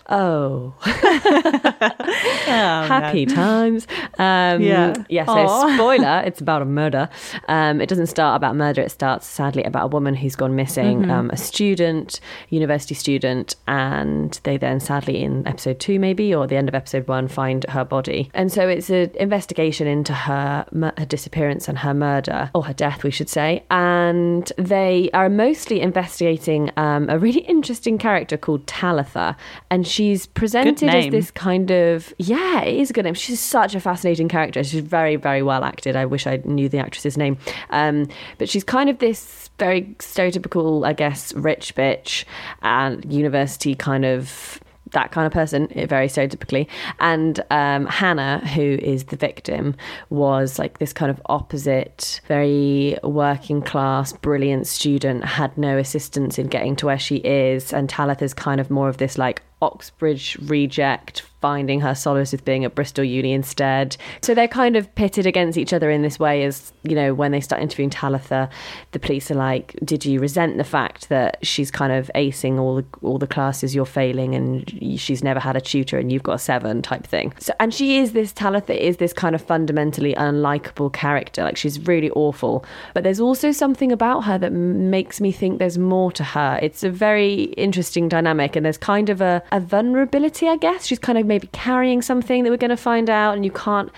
[0.09, 2.85] oh, oh.
[2.89, 3.87] happy times.
[4.19, 4.95] Um, Yeah.
[5.09, 5.25] Yeah.
[5.27, 5.75] So Aw.
[5.75, 7.09] spoiler, it's about a murder.
[7.49, 8.83] Um, it doesn't start about murder.
[8.83, 11.11] It starts sadly about a woman who's gone missing, Mm-hmm.
[11.21, 16.57] Um, a student, university student, and they then sadly in episode two maybe or the
[16.57, 18.31] end of episode one find her body.
[18.35, 20.67] And so it's an investigation into her,
[20.99, 23.65] her disappearance and her murder or her death, we should say.
[23.71, 29.37] And they are mostly investigating um, a really interesting character called Talitha,
[29.71, 33.15] and she's presented as this kind of yeah, it is a good name.
[33.15, 34.65] She's such a fascinating character.
[34.65, 35.97] She's very, very well acted.
[35.97, 37.39] I wish I knew the actress's name,
[37.71, 42.25] um, but she's kind of this very stereotypical, I guess, rich bitch
[42.63, 44.61] and university kind of
[44.93, 46.67] that kind of person, eh, very stereotypically.
[46.99, 49.77] And um, Hannah, who is the victim,
[50.09, 56.49] was like this kind of opposite, very working class, brilliant student, had no assistance in
[56.49, 57.73] getting to where she is.
[57.73, 62.65] And Talitha's kind of more of this like Oxbridge reject, finding her solace with being
[62.65, 63.97] at Bristol Uni instead.
[64.23, 67.33] So they're kind of pitted against each other in this way as, you know, when
[67.33, 68.49] they start interviewing Talitha,
[68.93, 72.77] the police are like, Did you resent the fact that she's kind of acing all
[72.77, 76.35] the all the classes you're failing and she's never had a tutor and you've got
[76.35, 77.33] a seven type thing.
[77.39, 81.43] So and she is this Talitha is this kind of fundamentally unlikable character.
[81.43, 82.65] Like she's really awful.
[82.95, 86.59] But there's also something about her that makes me think there's more to her.
[86.63, 90.87] It's a very interesting dynamic and there's kind of a, a vulnerability, I guess.
[90.87, 93.91] She's kind of maybe carrying something that we're going to find out and you can't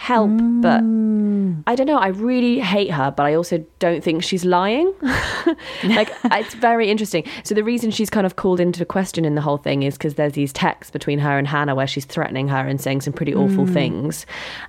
[0.00, 0.30] help
[0.62, 1.62] but mm.
[1.66, 1.98] I don't know.
[1.98, 4.94] I really hate her, but I also don't think she's lying.
[5.84, 7.26] like it's very interesting.
[7.44, 10.14] So the reason she's kind of called into question in the whole thing is because
[10.14, 13.34] there's these texts between her and Hannah where she's threatening her and saying some pretty
[13.34, 13.74] awful mm.
[13.74, 14.24] things,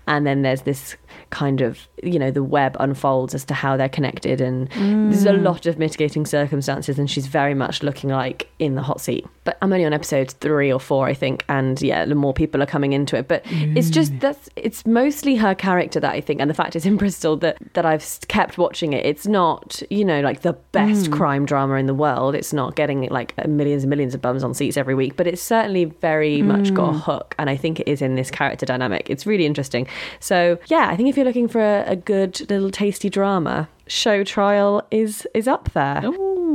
[0.05, 0.97] and then there's this
[1.31, 5.31] kind of you know the web unfolds as to how they're connected, and there's a
[5.31, 5.43] mm.
[5.43, 9.25] lot of mitigating circumstances, and she's very much looking like in the hot seat.
[9.43, 12.61] But I'm only on episode three or four, I think, and yeah, the more people
[12.61, 14.19] are coming into it, but it's just mm.
[14.19, 17.57] that's it's mostly her character that I think, and the fact it's in Bristol that
[17.73, 19.05] that I've kept watching it.
[19.05, 21.13] It's not you know like the best mm.
[21.13, 22.35] crime drama in the world.
[22.35, 25.27] It's not getting like uh, millions and millions of bums on seats every week, but
[25.27, 28.65] it's certainly very much got a hook, and I think it is in this character
[28.65, 29.09] dynamic.
[29.09, 29.87] It's really interesting.
[30.19, 34.81] So yeah, I think if you're looking for a, a good little tasty drama, Showtrial
[34.89, 36.01] is is up there.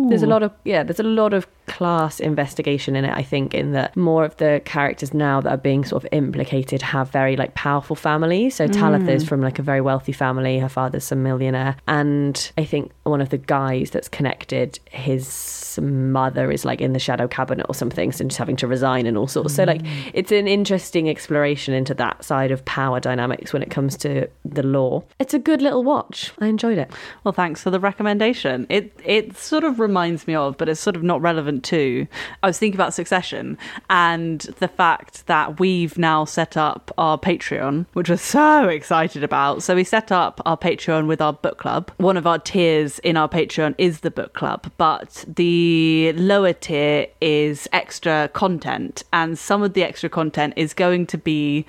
[0.09, 3.15] There's a lot of yeah, there's a lot of class investigation in it.
[3.15, 6.83] I think in that more of the characters now that are being sort of implicated
[6.83, 8.55] have very like powerful families.
[8.57, 9.29] So Talitha is mm.
[9.29, 10.59] from like a very wealthy family.
[10.59, 16.51] Her father's some millionaire, and I think one of the guys that's connected, his mother
[16.51, 19.27] is like in the shadow cabinet or something, so just having to resign and all
[19.27, 19.55] sorts.
[19.55, 20.11] So like mm.
[20.15, 24.63] it's an interesting exploration into that side of power dynamics when it comes to the
[24.63, 25.03] law.
[25.19, 26.33] It's a good little watch.
[26.41, 26.91] I enjoyed it.
[27.25, 28.67] Well, thanks for the recommendation.
[28.69, 32.07] It it sort of reminds me of, but it's sort of not relevant to.
[32.43, 33.59] I was thinking about Succession
[33.91, 39.63] and the fact that we've now set up our Patreon, which we're so excited about.
[39.63, 41.91] So we set up our Patreon with our book club.
[41.97, 47.07] One of our tiers in our Patreon is the book club, but the lower tier
[47.21, 51.67] is extra content, and some of the extra content is going to be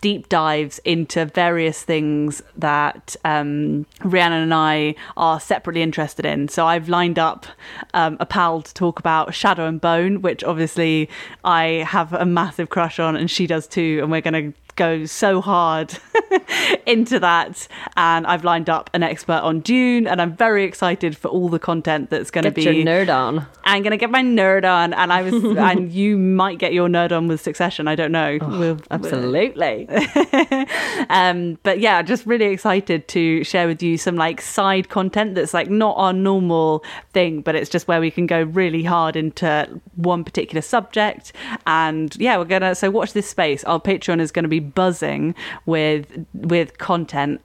[0.00, 6.48] deep dives into various things that um, Rhiannon and I are separately interested in.
[6.48, 7.46] So I've lined up
[7.94, 11.08] um, a pal to talk about Shadow and Bone, which obviously
[11.44, 14.00] I have a massive crush on, and she does too.
[14.02, 15.98] And we're going to go so hard
[16.86, 17.68] into that.
[17.98, 21.58] And I've lined up an expert on Dune, and I'm very excited for all the
[21.58, 22.76] content that's going to Get be.
[22.78, 23.46] your nerd on.
[23.62, 27.12] I'm gonna get my nerd on, and I was, and you might get your nerd
[27.12, 27.86] on with Succession.
[27.88, 28.38] I don't know.
[28.40, 29.86] We'll- Absolutely.
[31.10, 35.52] um, but yeah, just really excited to share with you some like side content that's
[35.54, 39.80] like not our normal thing, but it's just where we can go really hard into
[39.96, 41.32] one particular subject.
[41.66, 43.62] And yeah, we're gonna so watch this space.
[43.64, 45.34] Our Patreon is gonna be buzzing
[45.66, 47.40] with with content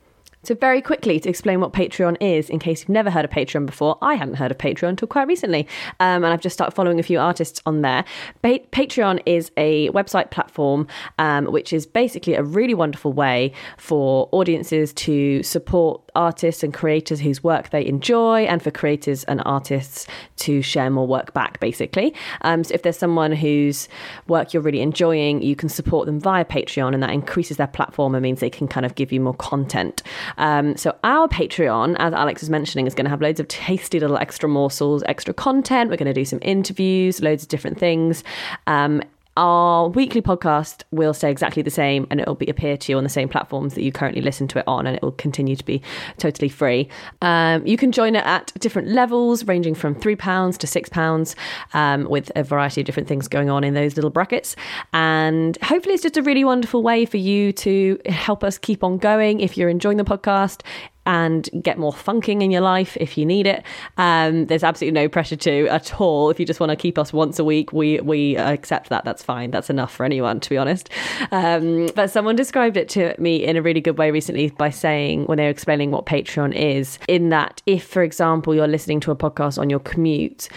[0.45, 3.65] So, very quickly to explain what Patreon is, in case you've never heard of Patreon
[3.65, 5.67] before, I hadn't heard of Patreon until quite recently,
[5.99, 8.05] um, and I've just started following a few artists on there.
[8.43, 14.29] Pa- Patreon is a website platform um, which is basically a really wonderful way for
[14.31, 20.07] audiences to support artists and creators whose work they enjoy, and for creators and artists
[20.37, 22.13] to share more work back, basically.
[22.41, 23.87] Um, so, if there's someone whose
[24.27, 28.15] work you're really enjoying, you can support them via Patreon, and that increases their platform
[28.15, 30.03] and means they can kind of give you more content.
[30.37, 33.99] Um, so our Patreon, as Alex was mentioning, is going to have loads of tasty
[33.99, 35.89] little extra morsels, extra content.
[35.89, 38.23] We're going to do some interviews, loads of different things.
[38.67, 39.01] Um,
[39.37, 43.03] our weekly podcast will stay exactly the same and it'll be appear to you on
[43.03, 45.65] the same platforms that you currently listen to it on and it will continue to
[45.65, 45.81] be
[46.17, 46.87] totally free.
[47.21, 51.35] Um, you can join it at different levels ranging from three pounds to six pounds
[51.73, 54.55] um, with a variety of different things going on in those little brackets.
[54.93, 58.97] And hopefully it's just a really wonderful way for you to help us keep on
[58.97, 60.61] going if you're enjoying the podcast
[61.05, 63.63] and get more funking in your life if you need it.
[63.97, 66.29] Um, there's absolutely no pressure to at all.
[66.29, 69.05] If you just want to keep us once a week, we we accept that.
[69.05, 69.51] That's fine.
[69.51, 70.89] That's enough for anyone, to be honest.
[71.31, 75.25] Um, but someone described it to me in a really good way recently by saying
[75.25, 79.11] when they were explaining what Patreon is, in that if, for example, you're listening to
[79.11, 80.49] a podcast on your commute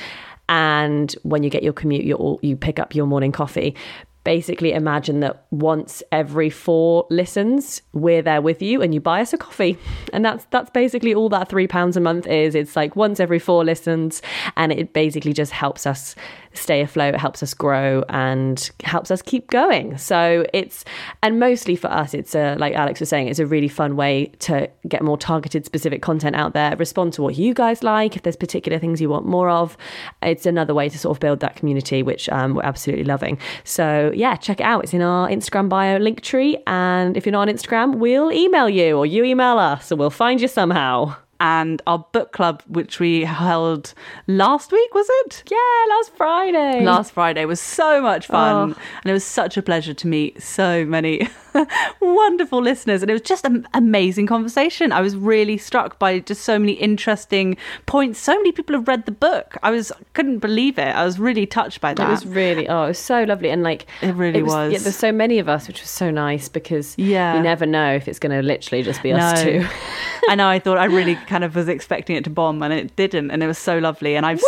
[0.49, 3.75] and when you get your commute you you pick up your morning coffee
[4.29, 9.33] basically imagine that once every four listens we're there with you and you buy us
[9.33, 9.79] a coffee.
[10.13, 12.55] And that's that's basically all that three pounds a month is.
[12.55, 14.21] It's like once every four listens
[14.55, 16.15] and it basically just helps us
[16.59, 19.97] stay afloat it helps us grow and helps us keep going.
[19.99, 20.85] So it's
[21.23, 24.27] and mostly for us it's a like alex was saying it's a really fun way
[24.41, 28.23] to get more targeted specific content out there respond to what you guys like if
[28.23, 29.77] there's particular things you want more of.
[30.23, 33.39] It's another way to sort of build that community which um, we're absolutely loving.
[33.65, 34.85] So yeah check it out.
[34.85, 36.59] It's in our instagram bio link tree.
[36.67, 40.11] And if you're not on instagram we'll email you or you email us and we'll
[40.11, 43.95] find you somehow and our book club, which we held
[44.27, 45.45] last week, was it?
[45.51, 46.85] Yeah, last Friday.
[46.85, 48.63] Last Friday was so much fun, Oh.
[49.03, 51.29] and it was such a pleasure to meet so many
[52.01, 54.93] wonderful listeners, and it was just an amazing conversation.
[54.93, 57.57] I was really struck by just so many interesting
[57.87, 58.19] points.
[58.19, 59.57] So many people have read the book.
[59.63, 60.95] I was couldn't believe it.
[60.95, 62.07] I was really touched by that.
[62.07, 64.73] It was really oh, it was so lovely, and like It really was.
[64.73, 67.37] Yeah, there's so many of us, which was so nice because Yeah.
[67.37, 69.67] you never know if it's going to literally just be us two.
[70.29, 70.49] I know.
[70.49, 73.43] I thought I really kind of was expecting it to bomb, and it didn't, and
[73.43, 74.17] it was so lovely.
[74.17, 74.41] And I've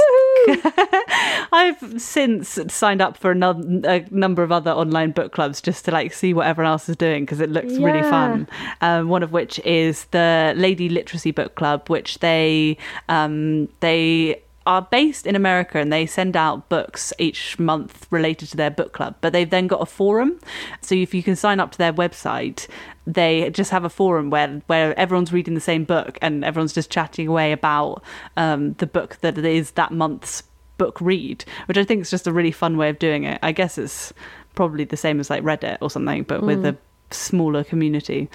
[1.52, 5.90] I've since signed up for another a number of other online book clubs just to
[5.90, 8.48] like see what everyone else is doing because it looks really fun.
[8.80, 12.76] Um, one of which is the Lady Literacy Book Club, which they
[13.08, 18.56] um, they are based in America and they send out books each month related to
[18.56, 19.16] their book club.
[19.20, 20.38] But they've then got a forum,
[20.80, 22.68] so if you can sign up to their website,
[23.04, 26.88] they just have a forum where where everyone's reading the same book and everyone's just
[26.88, 28.04] chatting away about
[28.36, 30.44] um, the book that is that month's
[30.78, 33.40] book read, which I think is just a really fun way of doing it.
[33.42, 34.12] I guess it's
[34.54, 36.76] probably the same as like Reddit or something, but with a
[37.10, 38.28] smaller community.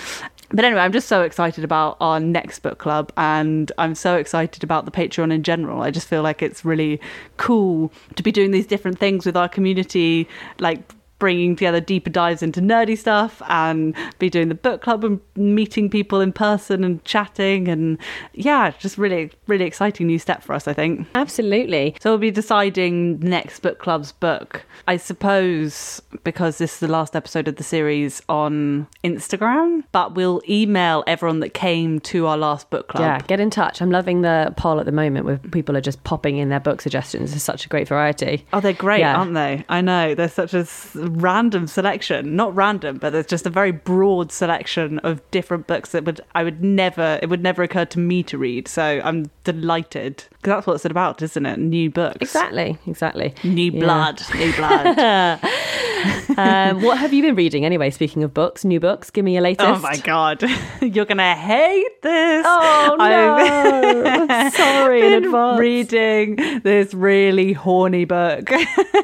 [0.50, 4.64] But anyway, I'm just so excited about our next book club and I'm so excited
[4.64, 5.82] about the Patreon in general.
[5.82, 7.02] I just feel like it's really
[7.38, 10.28] cool to be doing these different things with our community,
[10.60, 10.80] like
[11.18, 15.90] bringing together deeper dives into nerdy stuff and be doing the book club and meeting
[15.90, 17.98] people in person and chatting and
[18.34, 21.08] yeah, just really, really exciting new step for us, I think.
[21.16, 21.96] Absolutely.
[22.02, 24.66] So we'll be deciding next book club's book.
[24.88, 30.42] I suppose because this is the last episode of the series on Instagram, but we'll
[30.50, 33.02] email everyone that came to our last book club.
[33.04, 33.82] Yeah, get in touch.
[33.82, 36.82] I'm loving the poll at the moment where people are just popping in their book
[36.82, 37.34] suggestions.
[37.34, 38.46] It's such a great variety.
[38.54, 39.16] Oh, they're great, Yeah.
[39.16, 39.64] aren't they?
[39.70, 40.14] I know.
[40.14, 40.66] There's such a
[41.10, 42.36] random selection.
[42.36, 46.44] Not random, but there's just a very broad selection of different books that would I
[46.44, 48.68] would never it would never occur to me to read.
[48.68, 51.60] So I'm delighted because that's what it's about, isn't it?
[51.60, 53.34] New books, Exactly, exactly.
[53.44, 53.80] New Yeah.
[53.80, 55.40] blood, new blood.
[56.38, 57.90] um, what have you been reading anyway?
[57.90, 59.68] Speaking of books, new books, give me your latest.
[59.68, 60.44] Oh my god,
[60.82, 62.46] you're gonna hate this.
[62.48, 64.26] Oh no!
[64.30, 65.60] I'm sorry in advance.
[65.60, 68.50] reading this really horny book.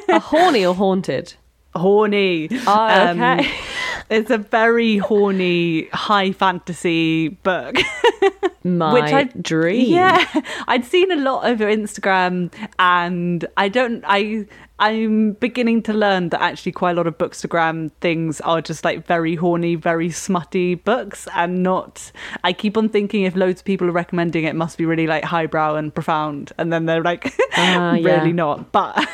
[0.08, 1.34] a horny or haunted?
[1.74, 2.48] Horny.
[2.66, 3.50] Oh, Um, okay.
[4.10, 7.76] it's a very horny high fantasy book.
[8.64, 9.92] my Which I- dream.
[9.92, 10.24] Yeah,
[10.68, 14.04] I'd seen a lot of your Instagram, and I don't.
[14.06, 14.46] I
[14.78, 19.06] I'm beginning to learn that actually quite a lot of Bookstagram things are just like
[19.06, 22.10] very horny, very smutty books, and not.
[22.42, 25.06] I keep on thinking if loads of people are recommending it, it must be really
[25.06, 28.32] like highbrow and profound, and then they're like Ah, really yeah.
[28.32, 28.72] not.
[28.72, 28.94] But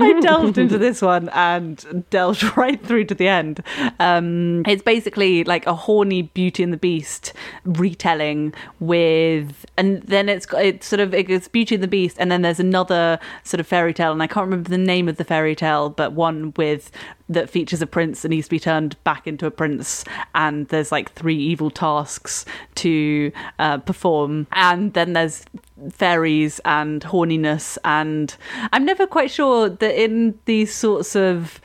[0.00, 3.62] I delved into this one and delved right through to the end.
[3.98, 7.32] Um, it's basically like a horny Beauty and the Beast
[7.64, 12.42] retelling with, and then it's it's sort of it's Beauty and the Beast, and then
[12.42, 15.54] there's another sort of fairy tale, and I can't remember the name of the fairy
[15.54, 16.90] tale, but one with
[17.28, 20.04] that features a prince and needs to be turned back into a prince,
[20.34, 22.44] and there's like three evil tasks
[22.76, 25.44] to uh, perform, and then there's
[25.92, 28.34] fairies and horniness and
[28.72, 31.60] i'm never quite sure that in these sorts of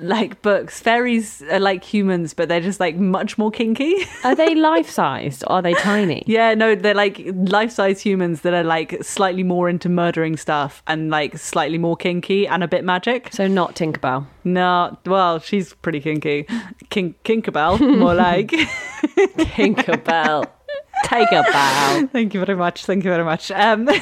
[0.00, 3.94] like books fairies are like humans but they're just like much more kinky
[4.24, 5.44] Are they life sized?
[5.46, 6.22] Are they tiny?
[6.26, 10.82] yeah no they're like life sized humans that are like slightly more into murdering stuff
[10.86, 14.26] and like slightly more kinky and a bit magic So not Tinkerbell.
[14.44, 16.46] no well she's pretty kinky
[16.90, 18.48] Kink kinkabell more like
[19.38, 20.44] Tinkerbell.
[21.04, 22.08] Take a bow.
[22.12, 22.84] Thank you very much.
[22.84, 23.50] Thank you very much.
[23.50, 23.98] Um, but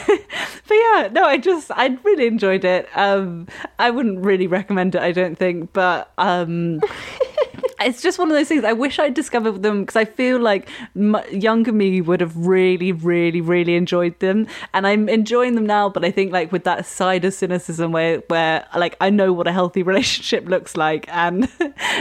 [0.70, 2.88] yeah, no, I just I really enjoyed it.
[2.94, 3.46] Um,
[3.78, 6.80] I wouldn't really recommend it, I don't think, but um,
[7.80, 8.64] it's just one of those things.
[8.64, 12.92] I wish I'd discovered them because I feel like m- younger me would have really,
[12.92, 15.88] really, really enjoyed them, and I'm enjoying them now.
[15.88, 19.46] But I think like with that side of cynicism where where like I know what
[19.46, 21.48] a healthy relationship looks like, and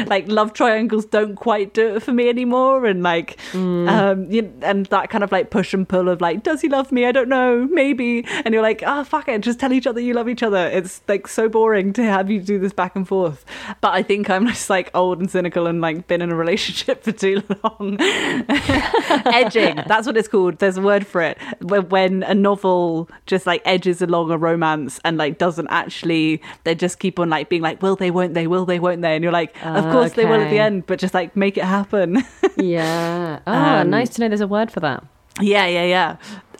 [0.07, 4.84] like love triangles don't quite do it for me anymore, and like um you, and
[4.89, 7.05] that kind of like push and pull of like does he love me?
[7.05, 10.13] I don't know, maybe, and you're like ah fuck it, just tell each other you
[10.13, 10.67] love each other.
[10.67, 13.45] It's like so boring to have you do this back and forth.
[13.81, 17.03] But I think I'm just like old and cynical and like been in a relationship
[17.05, 17.97] for too long.
[19.25, 20.59] Edging, that's what it's called.
[20.59, 21.37] There's a word for it.
[21.61, 26.99] When, a novel just like edges along a romance and like doesn't actually, they just
[26.99, 29.15] keep on like being like, will they, won't they, will they, won't they?
[29.15, 31.63] And you're like, of course they will at the end, but just like make it
[31.63, 32.23] happen.
[32.57, 33.39] Yeah.
[33.47, 35.03] Ah, Um, nice to know there's a word for that.
[35.41, 36.17] yeah, yeah, yeah.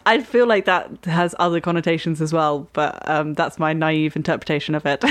[0.08, 4.76] I feel like that has other connotations as well, but um, that's my naive interpretation
[4.76, 5.04] of it.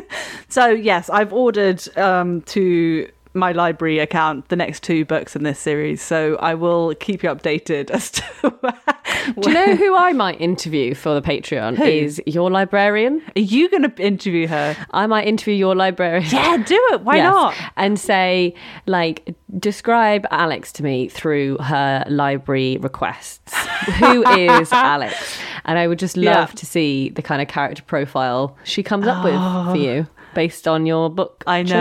[0.48, 5.58] so, yes, I've ordered um, to my library account the next two books in this
[5.58, 8.22] series, so I will keep you updated as to.
[9.40, 11.76] Do you know who I might interview for the Patreon?
[11.76, 11.84] Who?
[11.84, 13.22] Is your librarian.
[13.36, 14.76] Are you going to interview her?
[14.90, 16.28] I might interview your librarian.
[16.30, 17.02] Yeah, do it.
[17.02, 17.30] Why Yes.
[17.32, 17.54] not?
[17.76, 18.54] And say,
[18.86, 23.54] like, describe Alex to me through her library requests.
[23.98, 25.38] Who is Alex?
[25.64, 26.54] And I would just love Yeah.
[26.56, 29.74] to see the kind of character profile she comes up with for oh.
[29.74, 31.72] you based on your book I choices.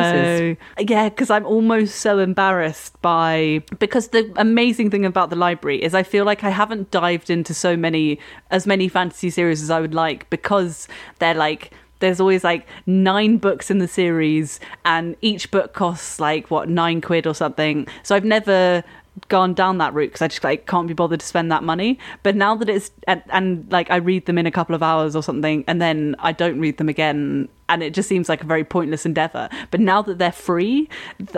[0.41, 0.55] know.
[0.79, 5.93] Yeah, because I'm almost so embarrassed by because the amazing thing about the library is
[5.93, 9.79] I feel like I haven't dived into so many as many fantasy series as I
[9.79, 10.87] would like because
[11.19, 11.71] they're like
[12.01, 16.99] there's always like nine books in the series and each book costs like what nine
[16.99, 17.87] quid or something.
[18.03, 18.83] So I've never
[19.27, 21.99] gone down that route because I just like can't be bothered to spend that money.
[22.23, 25.15] But now that it's and, and like I read them in a couple of hours
[25.15, 28.45] or something, and then I don't read them again, and it just seems like a
[28.45, 29.49] very pointless endeavor.
[29.71, 30.89] But now that they're free,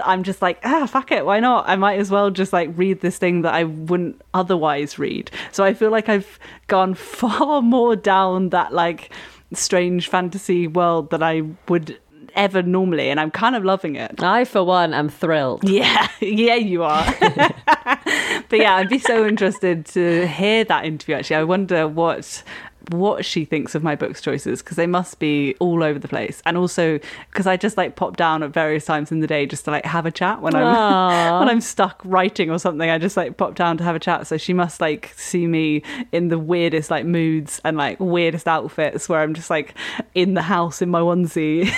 [0.03, 1.67] I'm just like ah fuck it, why not?
[1.67, 5.31] I might as well just like read this thing that I wouldn't otherwise read.
[5.51, 9.11] So I feel like I've gone far more down that like
[9.53, 11.99] strange fantasy world that I would
[12.35, 14.21] ever normally, and I'm kind of loving it.
[14.21, 15.63] I, for one, am thrilled.
[15.73, 17.03] Yeah, yeah, you are.
[17.19, 21.15] but yeah, I'd be so interested to hear that interview.
[21.15, 22.43] Actually, I wonder what
[22.89, 26.41] what she thinks of my books choices because they must be all over the place
[26.45, 29.65] and also because i just like pop down at various times in the day just
[29.65, 33.15] to like have a chat when i'm when i'm stuck writing or something i just
[33.15, 35.81] like pop down to have a chat so she must like see me
[36.11, 39.73] in the weirdest like moods and like weirdest outfits where i'm just like
[40.13, 41.71] in the house in my onesie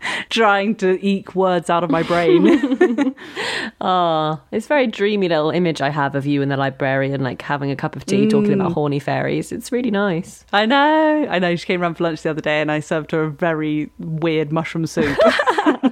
[0.30, 3.14] trying to eke words out of my brain
[3.80, 7.70] Oh, it's very dreamy little image I have of you and the librarian, like having
[7.70, 8.74] a cup of tea, talking about mm.
[8.74, 9.52] horny fairies.
[9.52, 10.44] It's really nice.
[10.52, 11.54] I know, I know.
[11.56, 14.52] She came around for lunch the other day, and I served her a very weird
[14.52, 15.16] mushroom soup.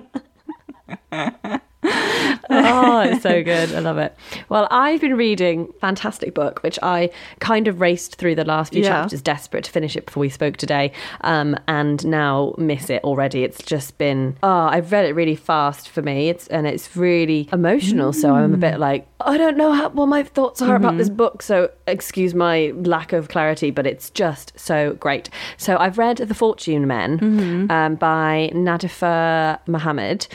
[2.51, 3.73] oh, it's so good.
[3.75, 4.17] I love it.
[4.49, 8.83] Well, I've been reading fantastic book, which I kind of raced through the last few
[8.83, 8.89] Yeah.
[9.03, 10.93] chapters, desperate to finish it before we spoke today,
[11.23, 13.43] um, and now miss it already.
[13.45, 16.29] It's just been oh, I've read it really fast for me.
[16.29, 18.13] It's and it's really emotional.
[18.13, 21.09] So I'm a bit like I don't know how, what my thoughts are about this
[21.11, 21.43] book.
[21.43, 25.31] So excuse my lack of clarity, but it's just so great.
[25.57, 30.27] So I've read The Fortune Men um, by Nadifa Mohamed,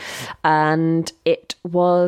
[0.44, 2.01] and it was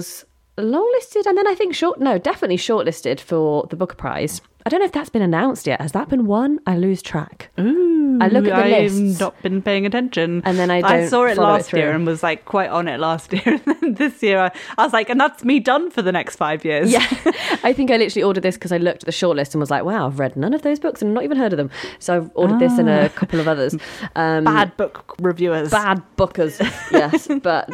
[0.57, 4.81] longlisted and then I think short no definitely shortlisted for the Booker Prize I don't
[4.81, 5.81] know if that's been announced yet.
[5.83, 6.59] Has that been won?
[6.67, 7.51] I lose track.
[7.61, 8.95] Ooh, I look at the list.
[8.97, 9.21] I've lists.
[9.21, 10.41] not been paying attention.
[10.47, 12.89] And then I I saw it follow it last year and was like quite on
[12.89, 13.43] it last year.
[13.45, 16.37] And then this year I, I was like, and that's me done for the next
[16.37, 16.91] five years.
[16.91, 17.01] Yeah,
[17.63, 19.85] I think I literally ordered this because I looked at the shortlist and was like,
[19.85, 22.31] "Wow, I've read none of those books and not even heard of them." So I've
[22.35, 23.75] ordered this and a couple of others.
[24.17, 25.71] Um, Bad book reviewers.
[25.71, 26.59] bad bookers,
[26.91, 27.29] yes.
[27.43, 27.69] But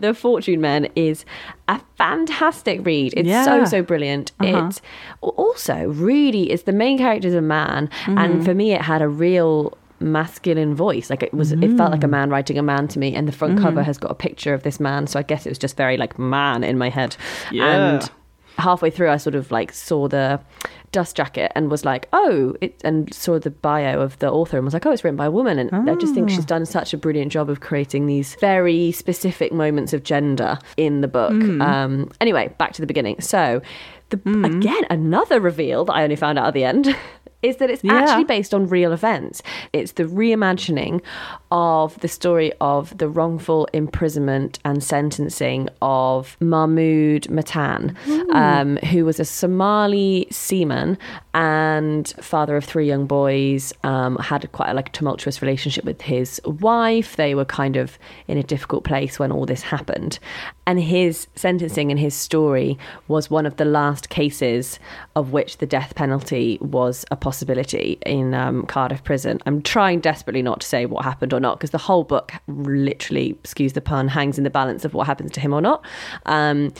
[0.00, 1.26] The Fortune Men is
[1.68, 3.12] a fantastic read.
[3.16, 3.44] It's Yeah.
[3.44, 4.32] so so brilliant.
[4.40, 4.66] Uh-huh.
[4.68, 4.80] It's
[5.20, 8.18] also really it's the main character is a man, Mm-hmm.
[8.18, 11.92] and for me it had a real masculine voice like it was it felt Mm.
[11.92, 14.14] like a man writing a man to me and the front cover has got a
[14.14, 16.90] picture of this man so i guess it was just very like man in my
[16.90, 17.16] head
[17.50, 17.64] Yeah.
[17.94, 18.10] and
[18.58, 20.38] halfway through i sort of like saw the
[20.92, 24.64] dust jacket and was like oh it and saw the bio of the author and
[24.64, 25.58] was like oh it's written by a woman.
[25.58, 26.46] And i just think she's ah.
[26.46, 31.08] done such a brilliant job of creating these very specific moments of gender in the
[31.08, 31.32] book.
[31.32, 31.62] Hmm.
[31.62, 33.20] Um anyway back to the beginning.
[33.20, 33.60] So
[34.10, 34.44] the hmm.
[34.44, 36.96] again another reveal that i only found out at the end
[37.42, 37.94] is that it's Yeah.
[37.94, 39.42] actually based on real events.
[39.72, 41.00] It's the reimagining
[41.50, 47.94] of the story of the wrongful imprisonment and sentencing of Mahmood Mattan,
[48.34, 50.98] um, who was a Somali seaman
[51.34, 53.72] and father of three young boys.
[53.84, 57.16] Um, had quite a like tumultuous relationship with his wife.
[57.16, 60.18] They were kind of in a difficult place when all this happened,
[60.66, 62.78] and his sentencing and his story
[63.08, 64.78] was one of the last cases
[65.16, 69.40] of which the death penalty was a possibility in um, Cardiff prison.
[69.46, 73.30] I'm trying desperately not to say what happened or not because the whole book literally,
[73.30, 75.84] excuse the pun, hangs in the balance of what happens to him or not.
[76.26, 76.72] Um,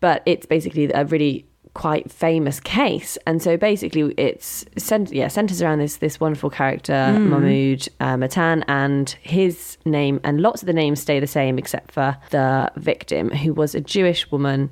[0.00, 3.16] but it's basically a really quite famous case.
[3.26, 8.62] And so basically it's cent- yeah centers around this this wonderful character Mahmood uh, Mattan
[8.68, 13.30] and his name and lots of the names stay the same except for the victim
[13.30, 14.68] who was a Jewish woman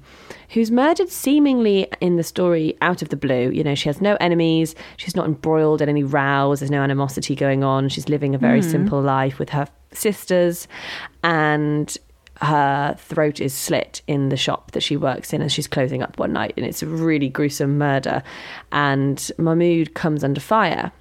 [0.50, 3.50] who's murdered seemingly in the story out of the blue.
[3.50, 4.74] You know she has no enemies.
[4.98, 6.60] She's not embroiled in any rows.
[6.60, 7.88] There's no animosity going on.
[7.88, 10.68] She's living a very simple life with her sisters.
[11.22, 11.96] And
[12.40, 16.18] her throat is slit in the shop that she works in as she's closing up
[16.18, 18.22] one night and it's a really gruesome murder.
[18.72, 20.92] And mahmood comes under fire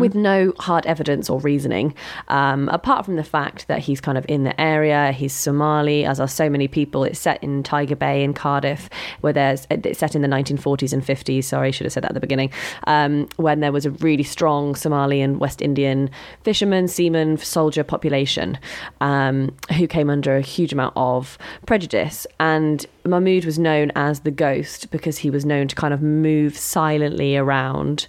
[0.00, 1.94] with no hard evidence or reasoning,
[2.28, 5.12] um, apart from the fact that he's kind of in the area.
[5.12, 7.04] He's Somali, as are so many people.
[7.04, 8.88] It's set in Tiger Bay in Cardiff,
[9.20, 11.44] where there's it's set in the 1940s and 50s.
[11.44, 12.50] Sorry, I should have said that at the beginning.
[12.86, 16.10] Um, when there was a really strong Somali and West Indian
[16.42, 18.58] fisherman, seaman, soldier population
[19.00, 22.26] um, who came under a huge amount of prejudice.
[22.38, 26.56] And Mahmood was known as the ghost because he was known to kind of move
[26.56, 28.06] silently around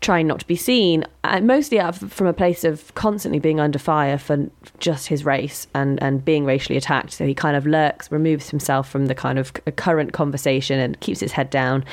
[0.00, 3.60] trying not to be seen, and mostly out of, from a place of constantly being
[3.60, 4.48] under fire for
[4.78, 7.12] just his race and, and being racially attacked.
[7.12, 10.80] So he kind of lurks, removes himself from the kind of c- uh, current conversation
[10.80, 11.84] and keeps his head down.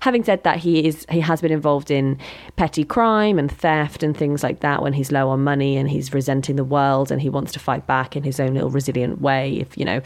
[0.00, 2.18] Having said that, he is he has been involved in
[2.56, 6.12] petty crime and theft and things like that when he's low on money and he's
[6.12, 9.56] resenting the world and he wants to fight back in his own little resilient way.
[9.58, 10.02] If you know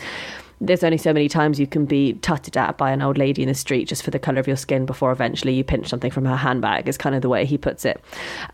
[0.61, 3.49] there's only so many times you can be tutted at by an old lady in
[3.49, 6.25] the street just for the colour of your skin before eventually you pinch something from
[6.25, 8.03] her handbag is kind of the way he puts it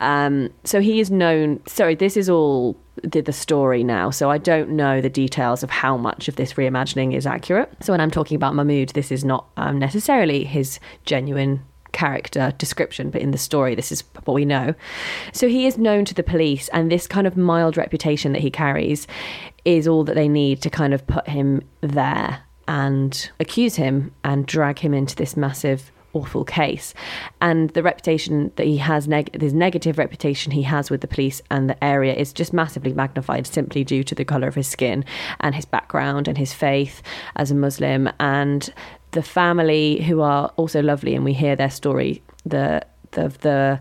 [0.01, 4.39] um, so he is known sorry this is all the, the story now so i
[4.39, 8.11] don't know the details of how much of this reimagining is accurate so when i'm
[8.11, 11.63] talking about mahmood this is not um, necessarily his genuine
[11.95, 14.75] character description, but in the story, this is what we know.
[15.33, 18.51] So he is known to the police, and this kind of mild reputation that he
[18.51, 19.07] carries
[19.65, 24.47] is all that they need to kind of put him there and accuse him and
[24.47, 26.95] drag him into this massive awful case.
[27.41, 31.43] And the reputation that he has neg- this negative reputation he has with the police
[31.51, 35.05] and the area is just massively magnified simply due to the color of his skin
[35.41, 37.03] and his background and his faith
[37.37, 38.09] as a muslim.
[38.21, 38.73] And
[39.11, 42.85] the family who are also lovely and we hear their story the
[43.15, 43.81] the, the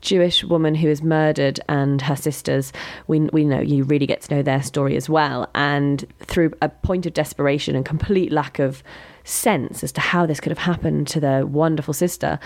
[0.00, 2.72] Jewish woman who is murdered and her sisters,
[3.06, 5.48] we, we know you really get to know their story as well.
[5.54, 8.82] And through a point of desperation and complete lack of
[9.24, 12.38] sense as to how this could have happened to their wonderful sister,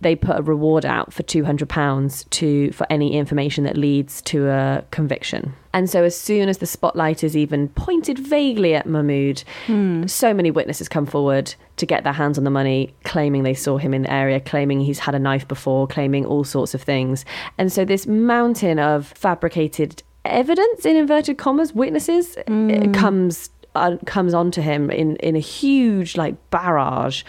[0.00, 4.22] they put a reward out for two hundred pounds to for any information that leads
[4.22, 5.54] to a conviction.
[5.72, 10.06] And so, as soon as the spotlight is even pointed vaguely at Mahmood, hmm.
[10.06, 13.78] so many witnesses come forward to get their hands on the money, claiming they saw
[13.78, 17.24] him in the area, claiming he's had a knife before, claiming all sorts of things.
[17.58, 24.34] And so, this mountain of fabricated evidence, in inverted commas, witnesses, it comes uh, comes
[24.34, 27.22] onto him in in a huge like barrage.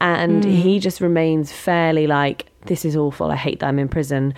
[0.00, 3.30] And he just remains fairly like this is awful.
[3.30, 4.34] I hate that i'm in prison.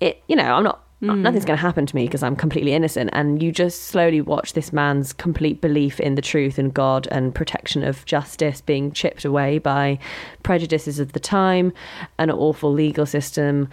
[0.00, 3.10] It you know i'm not nothing's going to happen to me because I'm completely innocent.
[3.12, 7.34] And you just slowly watch this man's complete belief in the truth and God and
[7.34, 9.98] protection of justice being chipped away by
[10.42, 11.72] prejudices of the time,
[12.18, 13.68] an awful legal system,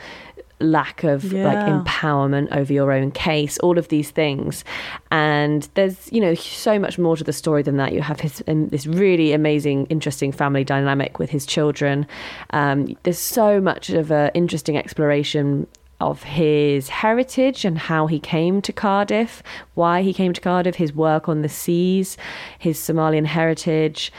[0.59, 4.63] lack of like empowerment over your own case, all of these things.
[5.11, 7.93] And there's, you know, so much more to the story than that.
[7.93, 12.07] You have his um, this really amazing, interesting family dynamic with his children.
[12.51, 15.67] Um, there's so much of an interesting exploration
[16.01, 19.41] of his heritage and how he came to Cardiff,
[19.75, 22.17] why he came to Cardiff, his work on the seas,
[22.59, 24.11] his Somalian heritage,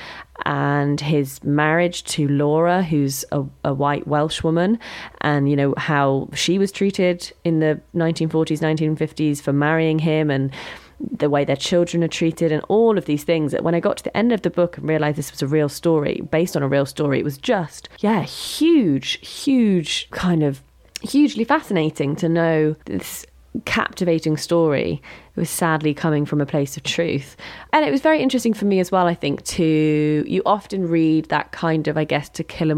[0.45, 4.79] and his marriage to Laura, who's a, a white Welsh woman,
[5.23, 10.53] and you know how she was treated in the 1940s, 1950s for marrying him, and
[10.99, 13.53] the way their children are treated, and all of these things.
[13.53, 15.47] That when I got to the end of the book and realized this was a
[15.47, 20.63] real story based on a real story, it was just yeah, huge, huge kind of
[21.03, 23.27] hugely fascinating to know this
[23.65, 25.01] captivating story
[25.37, 27.37] it was sadly coming from a place of truth.
[27.73, 31.27] And it was very interesting for me as well i think to you often read
[31.27, 32.75] that kind of i guess to kill a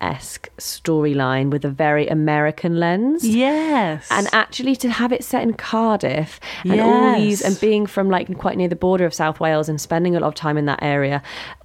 [0.00, 3.26] mockingbird-esque storyline with a very american lens.
[3.26, 4.06] Yes.
[4.10, 8.36] and actually to have it set in Cardiff and all these and being from like
[8.38, 10.82] quite near the border of South Wales and spending a lot of time in that
[10.82, 11.22] area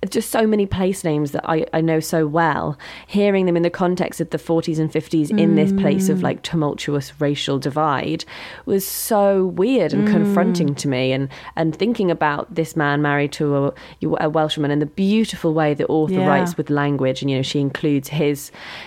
[0.10, 2.78] just so many place names that I, I know so well.
[3.08, 6.24] Hearing them in the context of the 40s and 50s in this place of mm.
[6.24, 8.26] like tumultuous racial divide
[8.66, 10.78] was so weird and confronting mm.
[10.78, 11.12] to me.
[11.12, 15.74] And and thinking about this man married to a, a Welshwoman and the beautiful way
[15.74, 16.28] the author Yeah.
[16.28, 18.31] writes with language and you know she includes his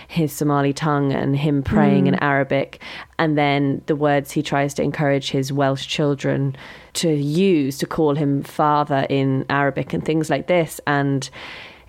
[0.07, 2.21] his Somali tongue and him praying in mm.
[2.21, 2.81] Arabic
[3.19, 6.55] and then the words he tries to encourage his Welsh children
[6.93, 11.29] to use to call him father in Arabic and things like this and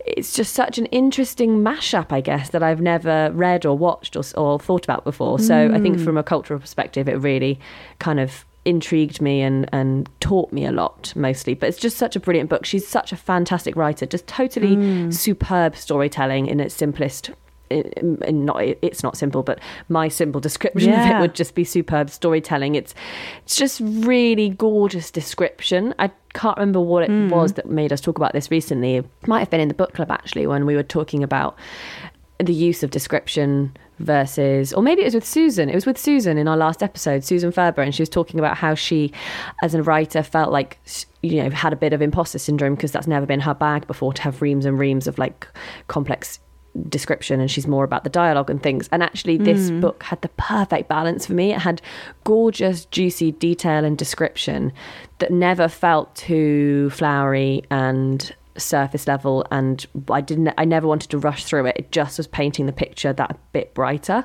[0.06, 4.22] it's just such an interesting mashup, I guess, that I've never read or watched or,
[4.36, 5.40] or thought about before.
[5.40, 6.26] So I think from a mm.
[6.26, 7.58] cultural perspective, it really
[7.98, 11.54] kind of intrigued me and, and taught me a lot mostly.
[11.54, 12.64] But it's just such a brilliant book.
[12.66, 15.14] She's such a fantastic writer, just totally mm.
[15.14, 17.30] superb storytelling in its simplest.
[17.70, 19.58] In- um, in not it's not simple, but
[19.88, 22.74] my simple description of it would just be superb storytelling.
[22.74, 22.94] It's
[23.44, 25.94] it's just really gorgeous description.
[25.98, 27.28] I can't remember what it hmm.
[27.28, 28.96] was that made us talk about this recently.
[28.96, 31.56] It might have been in the book club actually when we were talking about
[32.38, 35.70] the use of description versus or maybe it was with Susan.
[35.70, 38.56] It was with Susan in our last episode, Susan Ferber, and she was talking about
[38.56, 39.12] how she
[39.62, 40.78] as a writer felt like
[41.22, 44.12] you know had a bit of imposter syndrome because that's never been her bag before
[44.12, 45.48] to have reams and reams of like
[45.88, 46.38] complex
[46.88, 48.88] description and she's more about the dialogue and things.
[48.92, 49.80] And actually this hmm.
[49.80, 51.52] book had the perfect balance for me.
[51.52, 51.82] It had
[52.24, 54.72] gorgeous juicy detail and description
[55.18, 59.46] that never felt too flowery and surface level.
[59.50, 61.76] And I didn't I never wanted to rush through it.
[61.76, 64.24] It just was painting the picture that bit brighter.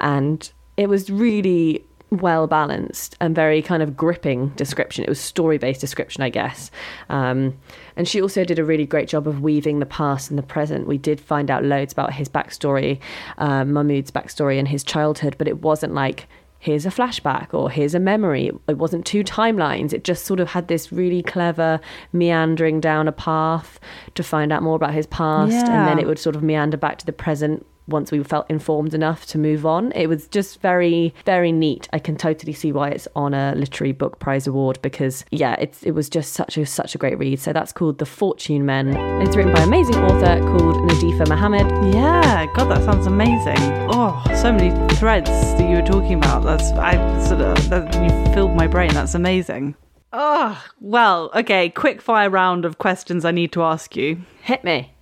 [0.00, 5.02] And it was really well balanced and very kind of gripping description.
[5.04, 6.70] It was story based description, I guess.
[7.08, 7.58] Um,
[7.96, 10.86] and she also did a really great job of weaving the past and the present.
[10.86, 13.00] We did find out loads about his backstory,
[13.38, 17.92] um, Mahmood's backstory and his childhood, but it wasn't like here's a flashback or here's
[17.94, 18.52] a memory.
[18.68, 19.92] It wasn't two timelines.
[19.92, 21.80] It just sort of had this really clever
[22.12, 23.80] meandering down a path
[24.14, 25.66] to find out more about his past.
[25.66, 28.94] And then it would sort of meander back to the present once we felt informed
[28.94, 29.92] enough to move on.
[29.92, 31.88] It was just very, very neat.
[31.92, 35.82] I can totally see why it's on a literary book prize award because yeah, it's
[35.82, 37.38] it was just such a such a great read.
[37.38, 38.96] So that's called The Fortune Men.
[39.22, 41.94] It's written by an amazing author called Nadifa Mohamed.
[41.94, 43.58] Yeah, God, that sounds amazing.
[43.92, 46.42] Oh, so many threads that you were talking about.
[46.44, 46.94] That's I
[47.26, 48.92] sort of that, you filled my brain.
[48.92, 49.76] That's amazing.
[50.12, 51.70] Oh, well, okay.
[51.70, 54.22] Quick fire round of questions I need to ask you.
[54.42, 54.92] Hit me.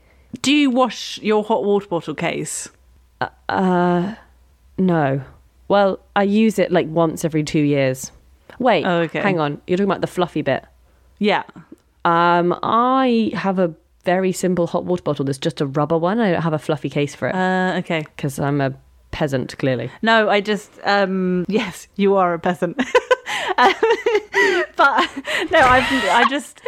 [0.43, 2.69] Do you wash your hot water bottle case?
[3.49, 4.15] Uh
[4.79, 5.21] no.
[5.69, 8.11] Well, I use it like once every two years.
[8.59, 9.21] Wait, Oh, okay.
[9.21, 9.61] hang on.
[9.67, 10.65] You're talking about the fluffy bit.
[11.19, 11.45] Yeah.
[12.05, 16.19] Um, I have a very simple hot water bottle that's just a rubber one.
[16.19, 18.05] I don't have a fluffy case for it Uh, okay.
[18.17, 18.73] because I'm a
[19.11, 19.91] peasant, clearly.
[20.03, 22.81] No, I just um yes, you are a peasant.
[23.59, 23.75] Um,
[24.77, 25.09] but
[25.51, 25.81] no, I
[26.13, 26.61] I just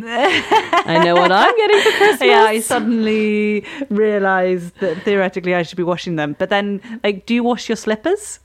[0.00, 2.20] I know what I'm getting for Christmas.
[2.28, 6.36] yeah, I suddenly realized that theoretically I should be washing them.
[6.38, 8.40] But then like do you wash your slippers?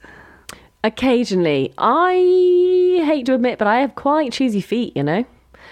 [0.83, 2.13] Occasionally, I
[3.05, 4.95] hate to admit, but I have quite cheesy feet.
[4.95, 5.25] You know,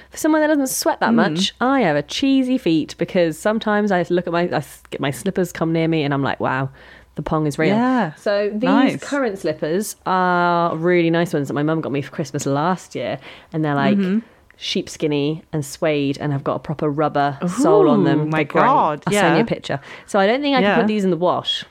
[0.09, 4.03] for someone that doesn't sweat that much, I have a cheesy feet because sometimes I
[4.09, 6.69] look at my, I get my slippers come near me, and I'm like, wow.
[7.15, 7.69] The pong is real.
[7.73, 8.13] Yeah.
[8.15, 9.01] So these Nice.
[9.01, 13.19] current slippers are really nice ones that my mum got me for Christmas last year,
[13.53, 14.19] and they're like Mm-hmm.
[14.57, 18.29] Sheepskinny and suede, and have got a proper rubber sole on them.
[18.29, 18.43] My.
[18.43, 19.79] God, I'll send you a picture.
[20.05, 20.75] So I don't think I Yeah.
[20.75, 21.65] can put these in the wash.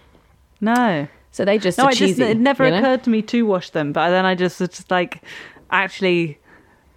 [0.61, 1.09] No.
[1.31, 2.79] So they just No, I just it never you know?
[2.79, 5.23] occurred to me to wash them, but then I just was just like,
[5.71, 6.39] actually,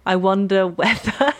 [0.08, 1.12] I wonder whether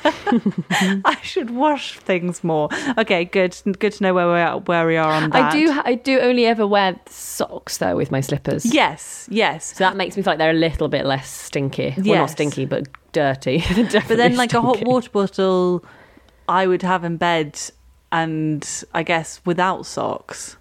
[1.06, 2.68] I should wash things more.
[2.98, 5.54] Okay, good, good to know where we are, where we are on that.
[5.54, 5.80] I do.
[5.86, 8.66] I do only ever wear socks though with my slippers.
[8.66, 9.74] Yes, yes.
[9.74, 11.94] So that makes me feel like they're a little bit less stinky.
[11.96, 13.64] Well, not stinky, but dirty.
[14.08, 15.82] But then, like a hot water bottle,
[16.46, 17.58] I would have in bed,
[18.12, 20.58] and I guess without socks.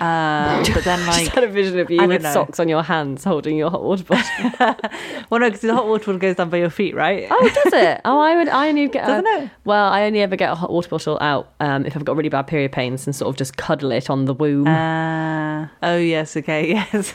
[0.00, 2.32] Uh, but then, I like, just had a vision of you with know.
[2.32, 4.50] socks on your hands holding your hot water bottle.
[5.30, 7.26] well, no, because the hot water bottle goes down by your feet, right?
[7.30, 8.00] oh, does it?
[8.12, 8.48] Oh, I would.
[8.48, 9.06] I only get.
[9.06, 9.50] Doesn't a, it?
[9.64, 12.28] Well, I only ever get a hot water bottle out um, if I've got really
[12.28, 14.66] bad period pains and sort of just cuddle it on the womb.
[14.66, 17.14] Uh, oh yes, okay, yes,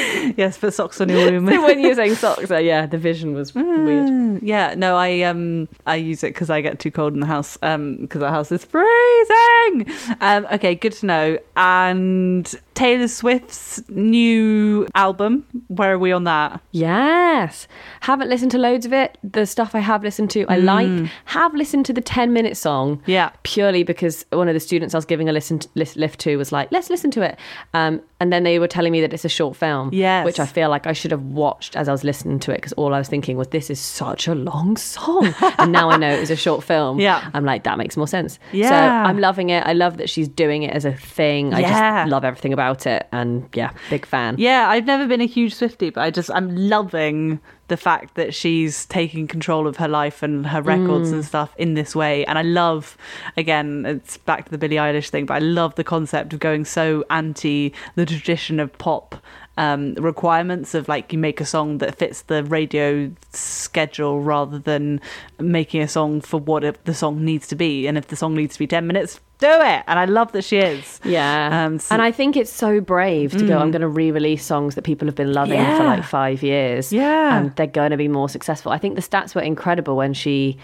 [0.36, 0.58] yes.
[0.58, 1.48] Put socks on your womb.
[1.50, 3.66] so when you're saying socks, uh, yeah, the vision was weird.
[4.08, 7.26] Mm, yeah, no, I um I use it because I get too cold in the
[7.26, 9.86] house um because our house is freezing.
[10.20, 11.38] Um, okay, good to know.
[11.56, 15.44] And Taylor Swift's new album.
[15.68, 16.62] Where are we on that?
[16.70, 17.68] Yes.
[18.00, 19.18] Haven't listened to loads of it.
[19.22, 20.88] The stuff I have listened to, I like.
[21.26, 22.96] Have listened to the 10 minute song.
[22.96, 23.02] Mm.
[23.04, 23.30] Yeah.
[23.42, 26.52] Purely because one of the students I was giving a listen to, lift to was
[26.52, 27.38] like, let's listen to it.
[27.74, 29.90] Um, and then they were telling me that it's a short film.
[29.92, 30.24] Yes.
[30.24, 32.72] Which I feel like I should have watched as I was listening to it because
[32.74, 35.34] all I was thinking was, this is such a long song.
[35.58, 36.98] and now I know it was a short film.
[36.98, 37.28] Yeah.
[37.34, 38.38] I'm like, that makes more sense.
[38.52, 38.70] Yeah.
[38.70, 39.66] So I'm loving it.
[39.66, 41.52] I love that she's doing it as a thing.
[41.52, 42.04] I Yeah.
[42.04, 43.08] just love everything about it.
[43.12, 44.36] And yeah, big fan.
[44.38, 48.34] Yeah, I've never been a huge Swiftie, but I just I'm loving the fact that
[48.34, 51.26] she's taking control of her life and her records and mm.
[51.26, 52.24] stuff in this way.
[52.26, 52.98] And I love,
[53.36, 56.64] again, it's back to the Billie Eilish thing, but I love the concept of going
[56.64, 59.22] so anti the tradition of pop
[59.60, 65.00] um, requirements of like you make a song that fits the radio schedule rather than
[65.38, 67.86] making a song for what it, the song needs to be.
[67.86, 69.84] And if the song needs to be 10 minutes, do it.
[69.86, 71.00] And I love that she is.
[71.04, 71.64] Yeah.
[71.66, 74.44] Um, so- and I think it's so brave to go, I'm going to re release
[74.44, 76.92] songs that people have been loving for like five years.
[76.92, 77.38] Yeah.
[77.38, 78.72] And they're going to be more successful.
[78.72, 80.56] I think the stats were incredible when she,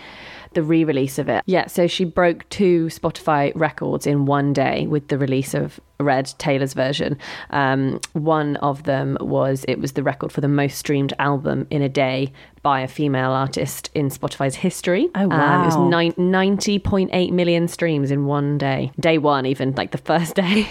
[0.56, 1.44] the re release of it.
[1.46, 1.66] Yeah.
[1.66, 6.72] So she broke two Spotify records in one day with the release of Red Taylor's
[6.72, 7.18] version.
[7.50, 11.82] Um, one of them was, it was the record for the most streamed album in
[11.82, 12.32] a day
[12.66, 15.08] by a female artist in Spotify's history.
[15.14, 15.88] Oh, Um, it was wow.
[15.88, 18.90] nine, 90.8 million streams in one day.
[18.98, 20.66] Day one, even like the first day.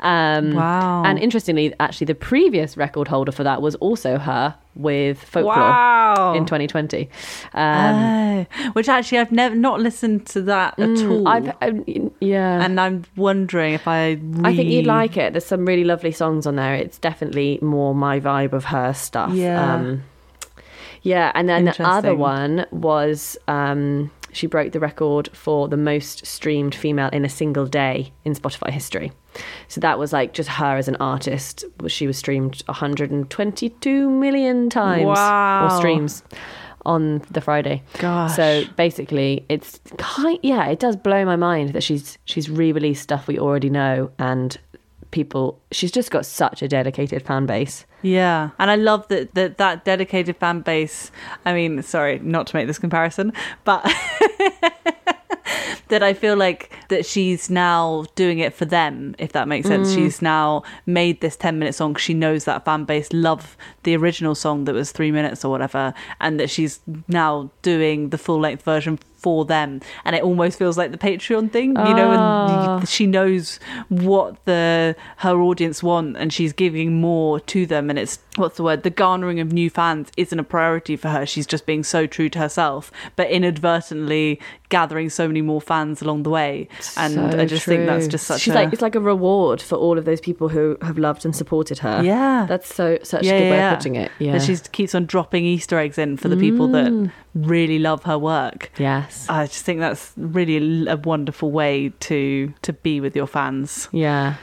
[0.00, 1.02] um, Wow.
[1.04, 6.32] And interestingly, actually, the previous record holder for that was also her with Folklore Wow.
[6.34, 7.10] in 2020.
[7.52, 11.28] Um, Oh, which actually I've never not listened to that at all.
[11.28, 11.84] I've, um,
[12.20, 12.64] yeah.
[12.64, 14.12] and I'm wondering if I.
[14.12, 14.44] Really...
[14.48, 15.34] I think you'd like it.
[15.34, 16.74] There's some really lovely songs on there.
[16.74, 19.32] It's definitely more my vibe of her stuff.
[19.34, 19.74] Yeah.
[19.74, 20.02] Um,
[21.04, 26.26] yeah, and then the other one was um, she broke the record for the most
[26.26, 29.12] streamed female in a single day in Spotify history.
[29.68, 31.64] So that was like just her as an artist.
[31.86, 35.66] She was streamed 122 million times Wow.
[35.66, 36.22] or streams
[36.86, 37.82] on the Friday.
[37.98, 38.34] Gosh.
[38.36, 40.38] So basically, it's kind.
[40.42, 44.56] Yeah, it does blow my mind that she's she's re-released stuff we already know, and
[45.14, 45.58] people.
[45.70, 47.86] She's just got such a dedicated fan base.
[48.02, 51.10] Yeah, and I love that that that dedicated fan base.
[51.46, 53.32] I mean, sorry, not to make this comparison,
[53.64, 53.82] but
[55.88, 59.92] that I feel like that she's now doing it for them, if that makes sense.
[59.92, 59.94] Mm.
[59.94, 64.34] She's now made this 10 minute song she knows that fan base love the original
[64.34, 68.64] song that was three minutes or whatever, and that she's now doing the full length
[68.64, 69.80] version for them.
[70.04, 72.78] And it almost feels like the Patreon thing, you know, Ah.
[72.78, 73.58] and she knows
[73.88, 74.94] what the
[75.24, 78.90] her audience want and she's giving more to them and it's what's the word the
[79.04, 82.38] garnering of new fans isn't a priority for her she's just being so true to
[82.38, 87.64] herself but inadvertently gathering so many more fans along the way and So i just
[87.64, 90.20] think that's just such She's a like it's like a reward for all of those
[90.20, 92.02] people who have loved and supported her.
[92.02, 93.72] yeah That's so such yeah, a good way yeah.
[93.72, 94.10] of putting it.
[94.18, 94.32] Yeah.
[94.34, 97.10] and she keeps on dropping easter eggs in for the people that Mm.
[97.34, 99.26] Really love her work yes.
[99.28, 104.36] i just think that's really a wonderful way to to be with your fans Yeah.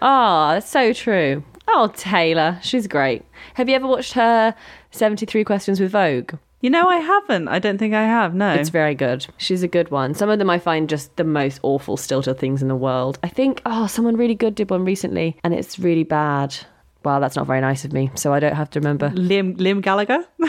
[0.00, 1.42] Oh, that's so true.
[1.66, 3.24] Oh, Taylor, she's great.
[3.54, 4.54] Have you ever watched her
[4.92, 6.34] 73 Questions with Vogue?
[6.60, 9.26] you know i haven't i don't think i have no It's very good.
[9.36, 10.14] She's a good one.
[10.14, 13.16] Some of them I find just the most awful stilted things in the world.
[13.22, 16.56] I think, oh, someone really good did one recently and it's really bad.
[17.04, 18.10] Wow, that's not very nice of me.
[18.16, 19.10] So I don't have to remember.
[19.10, 20.24] Liam Liam Gallagher.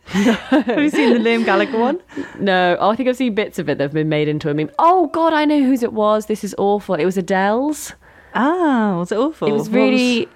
[0.06, 2.00] Have you seen the Liam Gallagher one?
[2.38, 4.54] No, oh, I think I've seen bits of it that have been made into a
[4.54, 4.70] meme.
[4.78, 6.26] Oh, God, I know whose it was.
[6.26, 6.96] This is awful.
[6.96, 7.92] It was Adele's.
[8.34, 9.48] Ah, was it awful?
[9.48, 10.28] It was really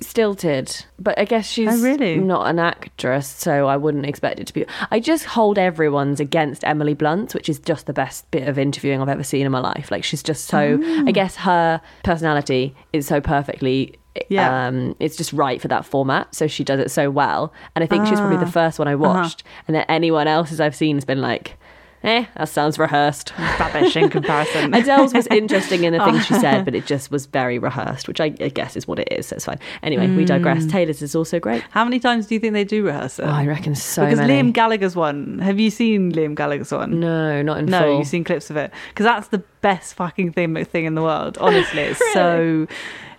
[0.00, 2.16] stilted, but I guess she's Oh, really?
[2.16, 4.64] not an actress, so I wouldn't expect it to be.
[4.90, 9.00] I just hold everyone's against Emily Blunt, which is just the best bit of interviewing
[9.02, 9.90] I've ever seen in my life.
[9.90, 10.80] Like she's just so.
[10.82, 11.04] Oh.
[11.06, 13.96] I guess her personality is so perfectly
[14.28, 14.66] Yeah.
[14.68, 16.34] um, it's just right for that format.
[16.34, 18.50] So she does it so well, and I think she was probably the Ah.
[18.50, 21.56] first one I watched, and then anyone else's I've seen has been like,
[22.04, 23.32] eh, that sounds rehearsed.
[23.58, 24.74] Rubbish in comparison.
[24.74, 28.20] Adele's was interesting in the things she said, but it just was very rehearsed, which
[28.20, 29.28] I, I guess is what it is.
[29.28, 29.58] So it's fine.
[29.82, 30.26] Anyway, we Mm.
[30.26, 30.66] digress.
[30.66, 31.62] Taylor's is also great.
[31.70, 33.22] How many times do you think they do rehearse it?
[33.24, 34.34] Oh, I reckon so because many.
[34.34, 35.38] Liam Gallagher's one.
[35.38, 37.00] Have you seen Liam Gallagher's one?
[37.00, 37.98] no, not in No, full.
[37.98, 41.38] you've seen clips of it because that's the best fucking thing thing in the world.
[41.40, 42.66] Honestly, it's so.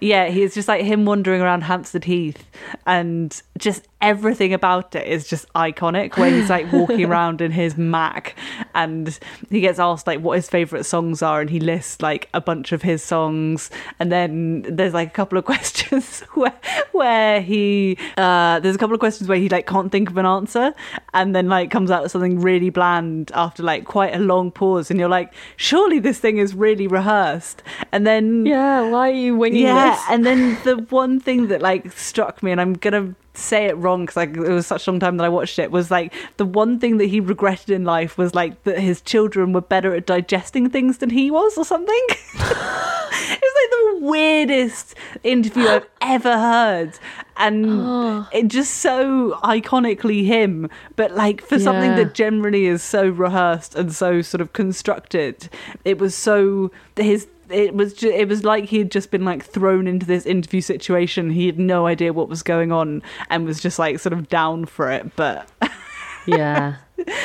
[0.05, 2.45] Yeah, he's just like him wandering around Hampstead Heath,
[2.85, 6.15] and just everything about it is just iconic.
[6.15, 8.35] Where he's like walking around in his Mac,
[8.75, 9.17] and
[9.49, 12.71] he gets asked like what his favorite songs are, and he lists like a bunch
[12.71, 16.53] of his songs, and then there's like a couple of questions where
[16.91, 20.25] where he uh, there's a couple of questions where he like can't think of an
[20.25, 20.73] answer,
[21.13, 24.91] and then like comes out with something really bland after like quite a long pause,
[24.91, 29.35] and you're like, surely this thing is really rehearsed, and then yeah, why are you
[29.35, 30.03] winging yeah, this?
[30.09, 34.03] and then the one thing that like struck me, and I'm gonna say it wrong
[34.03, 36.45] because like it was such a long time that I watched it, was like the
[36.45, 40.05] one thing that he regretted in life was like that his children were better at
[40.05, 42.05] digesting things than he was, or something.
[42.09, 46.99] it was like the weirdest interview I've ever heard,
[47.37, 48.27] and oh.
[48.31, 50.69] it just so iconically him.
[50.95, 55.49] But like for something that generally is so rehearsed and so sort of constructed,
[55.83, 59.43] it was so his it was ju- it was like he had just been like
[59.43, 61.29] thrown into this interview situation.
[61.29, 64.65] He had no idea what was going on and was just like sort of down
[64.65, 65.15] for it.
[65.15, 65.49] But
[66.25, 66.75] yeah,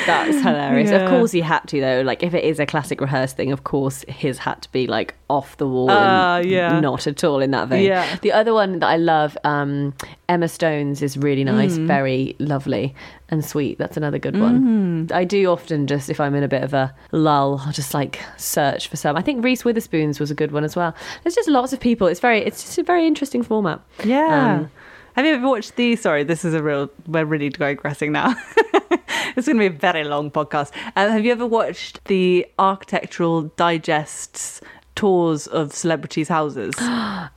[0.06, 0.90] that's hilarious.
[0.90, 0.98] Yeah.
[1.04, 2.02] Of course, he had to though.
[2.02, 5.14] Like, if it is a classic rehearsed thing, of course, his had to be like
[5.28, 5.88] off the wall.
[5.90, 6.80] Ah, and yeah.
[6.80, 7.84] not at all in that vein.
[7.84, 8.16] Yeah.
[8.22, 9.94] The other one that I love, um,
[10.28, 11.86] Emma Stone's, is really nice, Mm.
[11.86, 12.94] very lovely
[13.28, 13.78] and sweet.
[13.78, 14.40] That's another good Mm.
[14.40, 15.08] one.
[15.14, 18.18] I do often just, if I'm in a bit of a lull, I'll just like
[18.36, 19.16] search for some.
[19.16, 20.94] I think Reese Witherspoon's was a good one as well.
[21.22, 22.08] There's just lots of people.
[22.08, 23.80] It's very, it's just a very interesting format.
[24.04, 24.56] yeah.
[24.56, 24.70] Um,
[25.14, 25.96] have you ever watched the?
[25.96, 26.90] Sorry, this is a real.
[27.06, 28.34] We're really digressing now.
[29.36, 30.72] it's going to be a very long podcast.
[30.96, 34.60] Um, have you ever watched the Architectural Digest's
[34.94, 36.74] tours of celebrities' houses?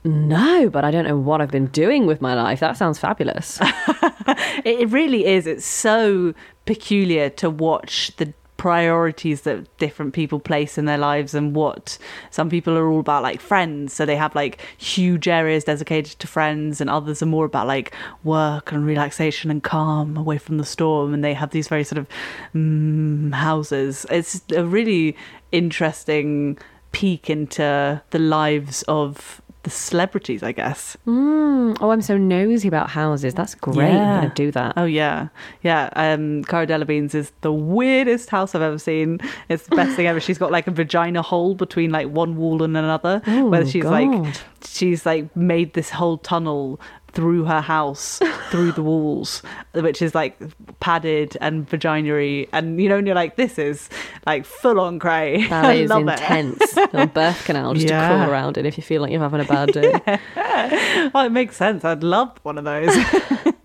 [0.06, 2.60] No, but I don't know what I've been doing with my life.
[2.60, 3.58] That sounds fabulous.
[3.62, 5.46] it, it really is.
[5.46, 6.34] It's so
[6.66, 8.34] peculiar to watch the
[8.64, 11.98] priorities that different people place in their lives and what
[12.30, 13.92] some people are all about like friends.
[13.92, 17.94] So they have like huge areas dedicated to friends and others are more about like
[18.22, 21.12] work and relaxation and calm away from the storm.
[21.12, 22.06] And they have these very sort of
[22.54, 24.06] mm, houses.
[24.08, 25.14] It's a really
[25.52, 26.56] interesting
[26.92, 31.76] peek into the lives of the celebrities i guess Mm.
[31.80, 33.34] Oh, I'm so nosy about houses.
[33.34, 33.88] That's great.
[33.88, 34.16] I'm Yeah.
[34.20, 34.74] going to do that.
[34.76, 35.28] Oh yeah,
[35.62, 35.88] yeah.
[35.96, 39.18] Um, Cara Delevingne's is the weirdest house I've ever seen.
[39.48, 40.20] It's the best thing ever.
[40.20, 43.84] She's got like a vagina hole between like one wall and another, Oh, where she's
[43.84, 44.34] like
[44.64, 46.78] she's like made this whole tunnel
[47.14, 49.42] through her house through the walls
[49.74, 50.36] which is like
[50.80, 53.88] padded and vaginary and you know and you're like this is
[54.26, 56.76] like full on cray That I is love intense.
[56.76, 58.08] Little birth canal just to Yeah.
[58.16, 59.92] crawl around in if you feel like you're having a bad day.
[61.14, 62.94] well it makes sense i'd love one of those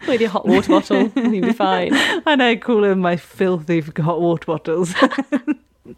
[0.08, 1.90] With your hot water bottle, you'll be fine.
[2.26, 4.94] i know calling my filthy hot water bottles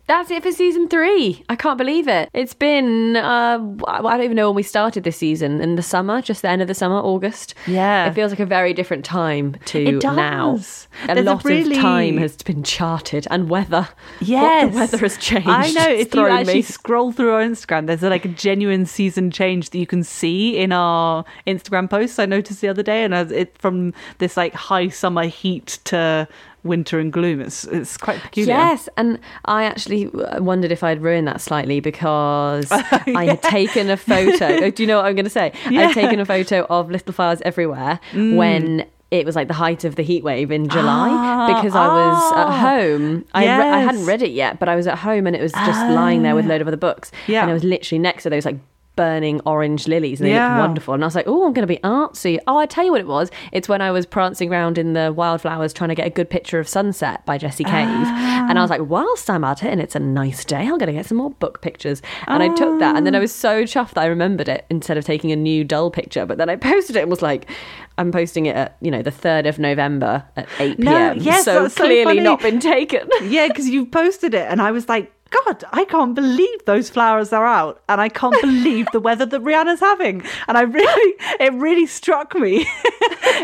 [0.07, 1.43] That's it for season three.
[1.49, 2.29] I can't believe it.
[2.33, 5.61] It's been, uh, I don't even know when we started this season.
[5.61, 7.55] In the summer, just the end of the summer, August.
[7.67, 8.07] Yeah.
[8.07, 10.15] It feels like a very different time to It does.
[10.15, 10.59] now.
[11.03, 13.89] A There's a lot really- of time has been charted and weather.
[14.19, 15.47] Yes, What the weather has changed.
[15.49, 15.87] I know.
[15.89, 16.61] It's If you actually me.
[16.61, 20.71] scroll through our Instagram, there's like a genuine season change that you can see in
[20.71, 22.19] our Instagram posts.
[22.19, 26.27] I noticed the other day, and as it from this like high summer heat to
[26.63, 27.41] winter and gloom.
[27.41, 28.55] It's it's quite peculiar.
[28.55, 30.07] Yes, and I actually
[30.39, 34.69] wondered if I'd ruined that slightly because I had taken a photo.
[34.71, 35.53] Do you know what I'm going to say?
[35.69, 35.87] Yeah.
[35.87, 39.95] I'd taken a photo of little flowers everywhere when it was like the height of
[39.95, 42.47] the heat wave in July Ah, because I was ah.
[42.47, 43.25] at home.
[43.33, 45.51] I, re- I hadn't read it yet, but I was at home and it was
[45.51, 47.11] just lying there with a load of other books.
[47.27, 47.41] Yeah.
[47.41, 48.57] And it was literally next to those like
[49.01, 50.49] burning orange lilies and they Yeah.
[50.49, 50.93] looked wonderful.
[50.93, 52.39] And I was like oh I'm going to be artsy.
[52.47, 53.31] Oh I tell you what it was.
[53.51, 56.59] It's when I was prancing around in the wildflowers trying to get a good picture
[56.59, 58.07] of sunset by Jessie Cave.
[58.49, 58.75] And I was ah.
[58.75, 61.17] like whilst I'm at it and it's a nice day I'm going to get some
[61.17, 62.01] more book pictures.
[62.27, 63.21] And I took that and then I ah.
[63.21, 66.25] was so chuffed that I remembered it instead of taking a new dull picture.
[66.25, 67.49] But then I posted it and was like
[67.97, 71.45] I'm posting it at you know the 3rd of November at 8 No, p.m yes,
[71.45, 73.07] so that's so clearly not been taken.
[73.23, 75.11] Yeah, because you posted it, and I was like.
[75.31, 79.41] God, I can't believe those flowers are out, and I can't believe the weather that
[79.41, 80.23] Rhiannon's having.
[80.47, 82.65] And I really, it really struck me.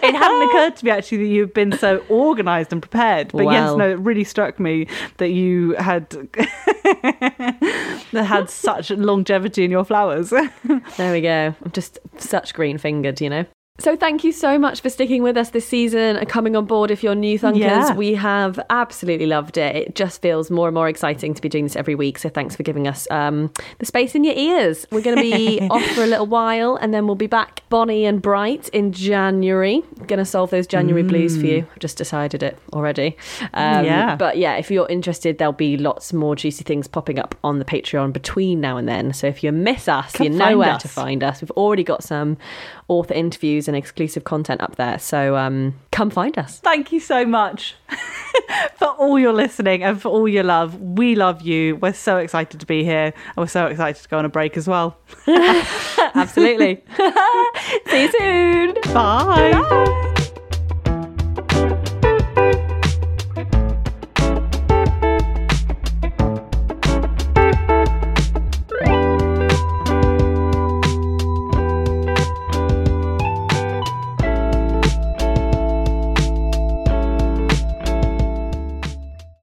[0.03, 3.31] it hadn't occurred to me actually that you've been so organised and prepared.
[3.31, 6.09] But yes, no, it really struck me that you had
[8.11, 10.33] that had such longevity in your flowers.
[10.97, 11.55] There we go.
[11.63, 13.45] I'm just such green fingered, you know.
[13.79, 16.89] So thank you so much for sticking with us this season and coming on board
[16.89, 17.59] if you're new thunkers.
[17.59, 17.93] Yeah.
[17.93, 19.75] We have absolutely loved it.
[19.75, 22.17] It just feels more and more exciting to be doing this every week.
[22.17, 24.87] So thanks for giving us um, the space in your ears.
[24.91, 28.05] We're going to be off for a little while and then we'll be back bonny
[28.05, 29.83] and bright in January.
[30.07, 31.67] Going to solve those January blues for you.
[31.71, 33.15] I've just decided it already.
[33.53, 34.15] Um, Yeah.
[34.15, 37.65] But yeah, if you're interested, there'll be lots more juicy things popping up on the
[37.65, 39.13] Patreon between now and then.
[39.13, 40.81] So if you miss us, Come you know where us.
[40.81, 41.41] to find us.
[41.41, 42.37] We've already got some
[42.87, 44.97] author interviews and exclusive content up there.
[44.99, 46.59] So um, come find us.
[46.59, 47.75] Thank you so much
[48.75, 50.79] for all your listening and for all your love.
[50.79, 51.75] We love you.
[51.77, 54.57] We're so excited to be here and we're so excited to go on a break
[54.57, 54.97] as well.
[55.27, 56.83] Absolutely.
[57.87, 58.73] See you soon.
[58.93, 60.13] Bye.